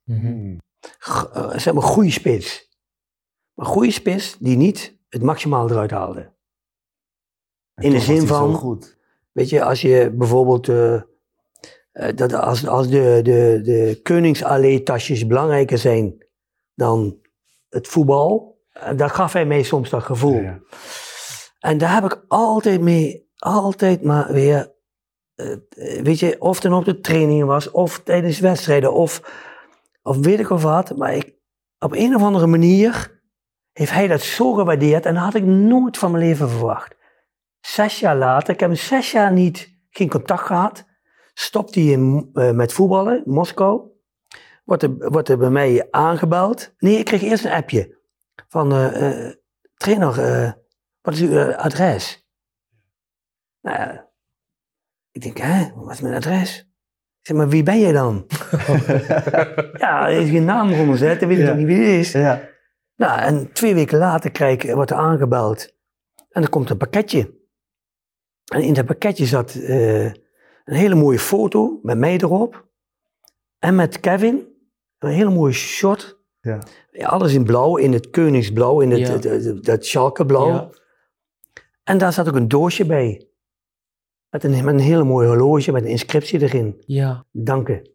[1.33, 2.75] eh, zeg maar, goede spits.
[3.53, 6.35] Maar goede spits die niet het maximaal eruit haalde.
[7.73, 8.96] En In de zin van- goed.
[9.37, 15.77] Weet je, als je bijvoorbeeld, eh, eh, dat als, als de, de, de Koningsallee-tasjes belangrijker
[15.77, 16.25] zijn
[16.75, 17.17] dan
[17.69, 20.41] het voetbal, eh, dan gaf hij mij soms dat gevoel.
[20.41, 20.59] Ja.
[21.59, 24.73] En daar heb ik altijd mee, altijd maar weer,
[26.01, 29.21] weet je, of het op de trainingen was, of tijdens wedstrijden, of,
[30.01, 30.97] of weet ik of wat.
[30.97, 31.33] Maar ik,
[31.79, 33.21] op een of andere manier
[33.73, 36.96] heeft hij dat zo gewaardeerd en dat had ik nooit van mijn leven verwacht.
[37.67, 40.85] Zes jaar later, ik heb hem zes jaar niet, geen contact gehad,
[41.33, 43.81] stopt hij in, eh, met voetballen, in Moskou.
[44.63, 46.73] Wordt er, wordt er bij mij aangebeld.
[46.77, 47.97] Nee, ik kreeg eerst een appje
[48.47, 49.33] van eh, eh,
[49.75, 50.15] trainer,
[51.01, 52.27] wat is uw adres?
[53.61, 54.07] Nou ja,
[55.11, 56.59] ik denk, hè, wat is mijn adres?
[57.19, 58.25] Ik zeg, maar wie ben jij dan?
[59.83, 61.49] ja, er is geen naam onder zet, dan weet ik Ja.
[61.49, 62.11] toch niet wie het is.
[62.11, 62.41] Ja.
[62.95, 65.75] Nou, en twee weken later krijg ik, wordt er aangebeld.
[66.29, 67.35] En er komt een pakketje.
[68.53, 70.13] En in dat pakketje zat eh, een
[70.75, 72.65] hele mooie foto met mij erop.
[73.59, 74.47] En met Kevin.
[74.99, 76.19] Een hele mooie shot.
[76.41, 76.59] Ja.
[76.91, 79.11] Ja, alles in blauw, in het Koningsblauw, in het, Ja.
[79.11, 80.47] het- het- dat Schalkeblauw.
[80.47, 80.69] Ja.
[81.83, 83.27] En daar zat ook een doosje bij.
[84.29, 86.83] Met een, met een hele mooie horloge met een inscriptie erin.
[86.85, 87.25] Ja.
[87.31, 87.89] Danken.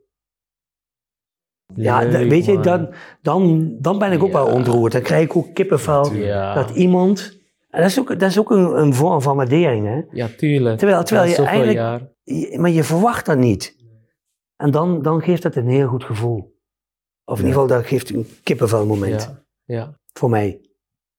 [1.75, 4.93] Ja, Leuk, weet je, dan, dan, dan ben ik ook wel ontroerd.
[4.93, 6.13] Dan krijg ik ook kippenvel.
[6.15, 6.55] Ja.
[6.55, 7.41] Dat iemand...
[7.73, 10.03] En dat is ook, dat is ook een, een vorm van waardering, hè.
[10.11, 10.79] ja, tuurlijk.
[10.79, 12.01] Terwijl- terwijl je eigenlijk- jaar.
[12.23, 13.77] Je- maar je verwacht dat niet.
[14.57, 16.61] En dan, dan geeft dat een heel goed gevoel.
[17.25, 17.49] Of in Ja.
[17.49, 19.45] ieder geval, dat geeft een kippenvelmoment Ja.
[19.77, 19.99] Ja.
[20.13, 20.61] voor mij.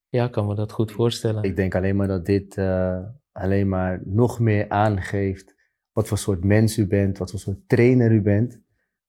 [0.10, 1.44] ja, ik kan me dat goed voorstellen.
[1.44, 2.98] Ik denk alleen maar dat dit eh,
[3.32, 5.56] alleen maar nog meer aangeeft
[5.92, 8.62] wat voor soort mens u bent, wat voor soort trainer u bent.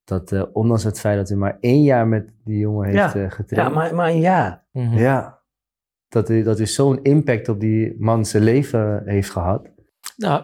[0.04, 3.22] Dat eh, ondanks het feit dat u maar één jaar met die jongen heeft Ja.
[3.24, 3.68] eh, getraind.
[3.70, 4.64] Ja, maar, maar ja.
[4.72, 4.98] Mhm.
[4.98, 5.33] Ja.
[6.14, 9.66] Dat dat u zo'n impact op die man zijn leven heeft gehad.
[10.16, 10.42] Nou,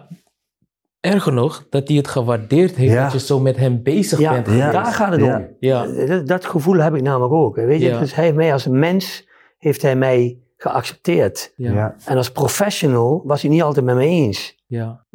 [0.99, 3.03] erger nog, dat hij het gewaardeerd heeft Ja.
[3.03, 4.47] dat je zo met hem bezig Ja, bent.
[4.57, 4.71] Ja.
[4.71, 5.37] daar gaat het Ja.
[5.37, 5.55] om.
[5.59, 5.85] Ja.
[6.05, 7.55] Dat, dat gevoel heb ik namelijk ook.
[7.55, 7.99] Weet je, Ja.
[7.99, 11.53] dus hij heeft mij als mens heeft hij mij geaccepteerd.
[11.55, 11.71] Ja.
[11.73, 11.95] Ja.
[12.05, 14.63] En als professional was hij niet altijd met me eens.
[14.67, 15.05] Ja.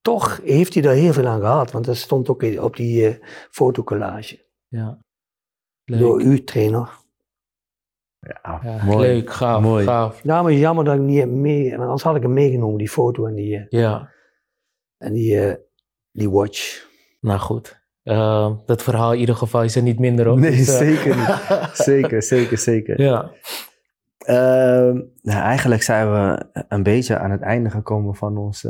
[0.00, 3.06] Toch heeft hij er heel veel aan gehad, want dat stond ook in- op die
[3.08, 3.14] eh
[3.50, 4.44] fotocollage.
[4.68, 4.98] ja.
[5.84, 6.00] Leuk.
[6.00, 6.88] Door uw trainer.
[8.42, 9.06] Ja, Ja, mooi.
[9.06, 9.84] Leuk, gaaf, Mooi.
[9.84, 10.20] gaaf.
[10.22, 11.70] Ja, maar jammer dat ik niet heb mee...
[11.70, 14.10] Want anders had ik hem meegenomen, die foto en die, eh, Ja,
[14.98, 15.54] en die, eh,
[16.12, 16.86] die watch.
[17.20, 17.82] nou goed.
[18.02, 20.38] Eh, dat verhaal in ieder geval is er niet minder op.
[20.38, 21.38] Nee, dus, eh, zeker niet.
[21.86, 23.00] Zeker, zeker, zeker.
[23.00, 23.30] Ja.
[24.18, 28.66] Ehm, nou, eigenlijk zijn we een beetje aan het einde gekomen van ons,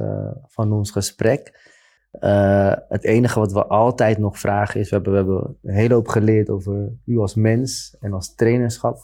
[0.46, 1.72] van ons gesprek.
[2.10, 5.94] Eh, het enige wat we altijd nog vragen is: we hebben, we hebben een hele
[5.94, 8.96] hoop geleerd over u als mens en als trainerschap.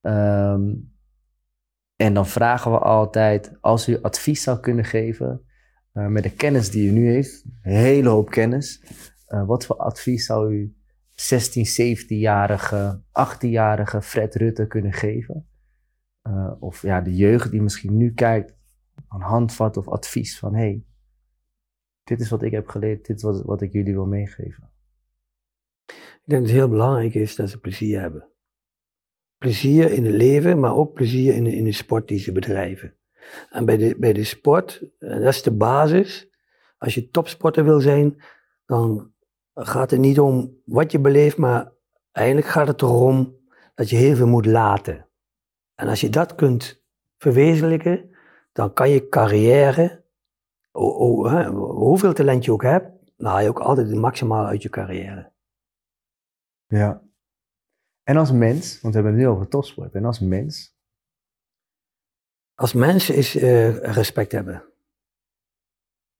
[0.00, 0.74] Ehm,
[1.96, 5.42] en dan vragen we altijd: als u advies zou kunnen geven
[5.92, 8.82] eh, met de kennis die u nu heeft, een hele hoop kennis,
[9.26, 10.76] eh, wat voor advies zou u
[11.12, 15.48] 16, 17-jarige, 18-jarige Fred Rutte kunnen geven?
[16.22, 18.56] Uh, of ja, de jeugd die misschien nu kijkt,
[19.08, 20.84] een handvat of advies van hey,
[22.04, 24.70] dit is wat ik heb geleerd, dit is wat, wat ik jullie wil meegeven.
[25.86, 28.28] Ik denk dat het heel belangrijk is dat ze plezier hebben.
[29.38, 32.96] Plezier in het leven, maar ook plezier in de, in sport die ze bedrijven.
[33.50, 36.30] En bij de, bij de sport, eh, dat is de basis.
[36.78, 38.22] Als je topsporter wil zijn,
[38.66, 39.12] dan
[39.54, 41.72] gaat het niet om wat je beleeft, maar
[42.12, 43.36] eigenlijk gaat het erom
[43.74, 45.08] dat je heel veel moet laten.
[45.74, 46.84] En als je dat kunt
[47.16, 48.10] verwezenlijken,
[48.52, 50.04] dan kan je carrière,
[50.72, 54.46] o, o, hè, hoeveel talent je ook hebt, dan haal je ook altijd het maximaal
[54.46, 55.32] uit je carrière.
[56.66, 57.07] Ja.
[58.08, 60.76] En als mens, want we hebben het nu over topsport, en als mens,
[62.54, 64.64] Als mens is eh, respect hebben.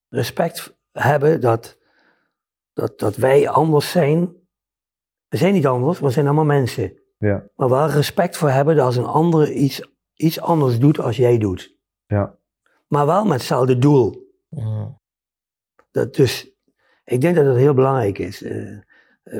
[0.08, 1.78] Respect hebben dat,
[2.72, 4.36] dat, dat wij anders zijn.
[5.28, 7.02] We zijn niet anders, we zijn allemaal mensen.
[7.18, 11.16] ja, Maar wel respect voor hebben dat als een ander iets, iets anders doet als
[11.16, 11.76] jij doet.
[12.06, 12.38] ja,
[12.86, 14.32] Maar wel met hetzelfde doel.
[14.48, 15.00] Mm.
[15.90, 16.50] Dat dus,
[17.04, 18.42] ik denk dat dat heel belangrijk is.
[18.42, 18.78] Eh,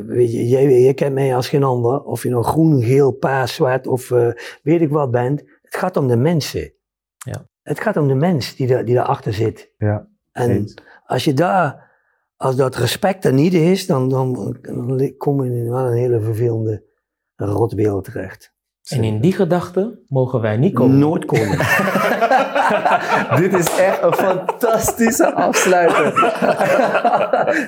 [0.07, 2.03] weet je, jij, jij kent mij als geen ander.
[2.03, 4.29] Of je nou groen, geel, paars, zwart of eh,
[4.63, 5.41] weet ik wat bent.
[5.63, 6.73] Het gaat om de mensen.
[7.17, 7.49] Ja.
[7.63, 9.73] Het gaat om de mens die, daar die daarachter zit.
[9.79, 10.09] ja.
[10.33, 10.75] En eens.
[11.07, 11.91] als je daar,
[12.37, 16.21] als dat respect er niet is, dan, dan, dan kom je in wel een hele
[16.21, 16.85] vervelende
[17.37, 18.57] rotwereld terecht.
[18.89, 20.99] En in die gedachte mogen wij niet komen.
[20.99, 21.59] Nooit komen.
[23.43, 26.13] Dit is echt een fantastische afsluiter.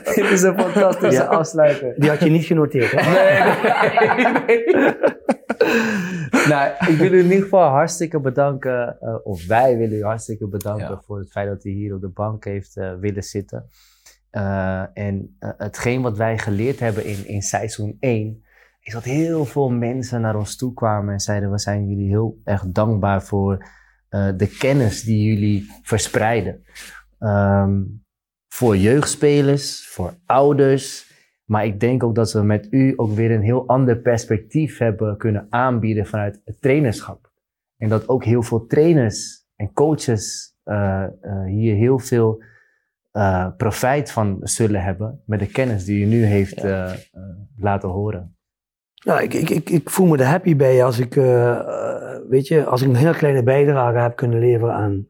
[0.14, 1.28] Dit is een fantastische Ja.
[1.28, 1.94] afsluiter.
[1.96, 3.00] Die had je niet genoteerd, hè?
[6.48, 10.46] nou, ik wil u in ieder geval hartstikke bedanken, eh, of wij willen u hartstikke
[10.48, 11.02] bedanken Ja.
[11.06, 13.64] voor het feit dat u hier op de bank heeft eh, willen zitten.
[14.30, 18.42] Eh, en hetgeen wat wij geleerd hebben in, in seizoen 1,
[18.81, 22.41] is dat heel veel mensen naar ons toe kwamen en zeiden: We zijn jullie heel
[22.45, 23.66] erg dankbaar voor
[24.09, 26.64] eh, de kennis die jullie verspreiden.
[27.18, 27.83] Ehm,
[28.49, 31.09] voor jeugdspelers, voor ouders.
[31.45, 35.16] Maar ik denk ook dat we met u ook weer een heel ander perspectief hebben
[35.16, 37.31] kunnen aanbieden vanuit het trainerschap.
[37.76, 42.43] En dat ook heel veel trainers en coaches eh, eh, hier heel veel
[43.57, 46.64] profijt van zullen hebben met de kennis die u nu heeft
[47.57, 48.39] laten horen.
[49.03, 52.64] Ja, ik, ik, ik, ik voel me er happy bij als ik, eh, weet je,
[52.64, 55.07] als ik een heel kleine bijdrage heb kunnen leveren aan.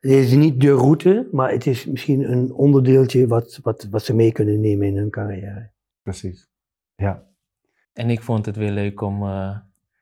[0.00, 4.14] Het is niet de route, maar het is misschien een onderdeeltje wat, wat, wat ze
[4.14, 5.70] mee kunnen nemen in hun carrière.
[6.02, 6.48] Precies.
[6.94, 7.22] Ja.
[7.92, 9.22] En ik vond het weer leuk om...
[9.22, 9.56] eh,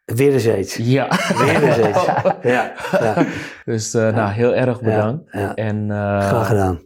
[0.05, 0.77] Wederzijds.
[0.77, 1.09] Ja.
[1.47, 2.05] Wederzijds.
[2.43, 3.27] Ja, ja,
[3.65, 5.33] Dus eh, nou, heel erg bedankt.
[5.33, 5.55] ja.
[5.55, 5.97] En eh,
[6.29, 6.81] Graag gedaan.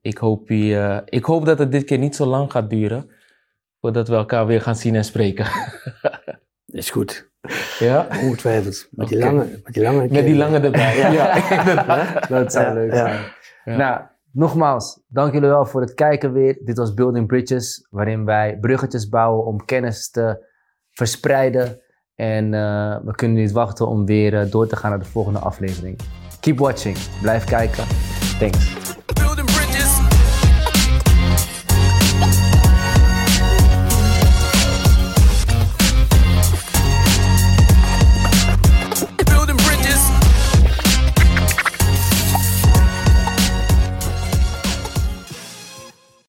[0.00, 3.10] ik, hoop je, ik hoop dat het dit keer niet zo lang gaat duren.
[3.84, 5.46] Voordat we elkaar weer gaan zien en spreken.
[6.66, 7.30] Is goed.
[7.78, 8.06] ja?
[8.22, 8.88] Ongetwijfeld.
[8.90, 10.08] Met die lange, met die lange.
[10.10, 10.96] Met die lange erbij.
[11.12, 11.34] Ja.
[12.28, 13.20] Dat zou Ja, leuk zijn.
[13.64, 13.76] Ja.
[13.76, 14.00] Nou,
[14.32, 16.58] nogmaals, dank jullie wel voor het kijken weer.
[16.64, 20.46] Dit was Building Bridges, waarin wij bruggetjes bouwen om kennis te
[20.90, 21.80] verspreiden.
[22.14, 25.38] En eh, we kunnen niet wachten om weer eh, door te gaan naar de volgende
[25.38, 25.98] aflevering.
[26.40, 26.96] Keep watching.
[27.22, 27.84] Blijf kijken.
[28.38, 28.83] Thanks.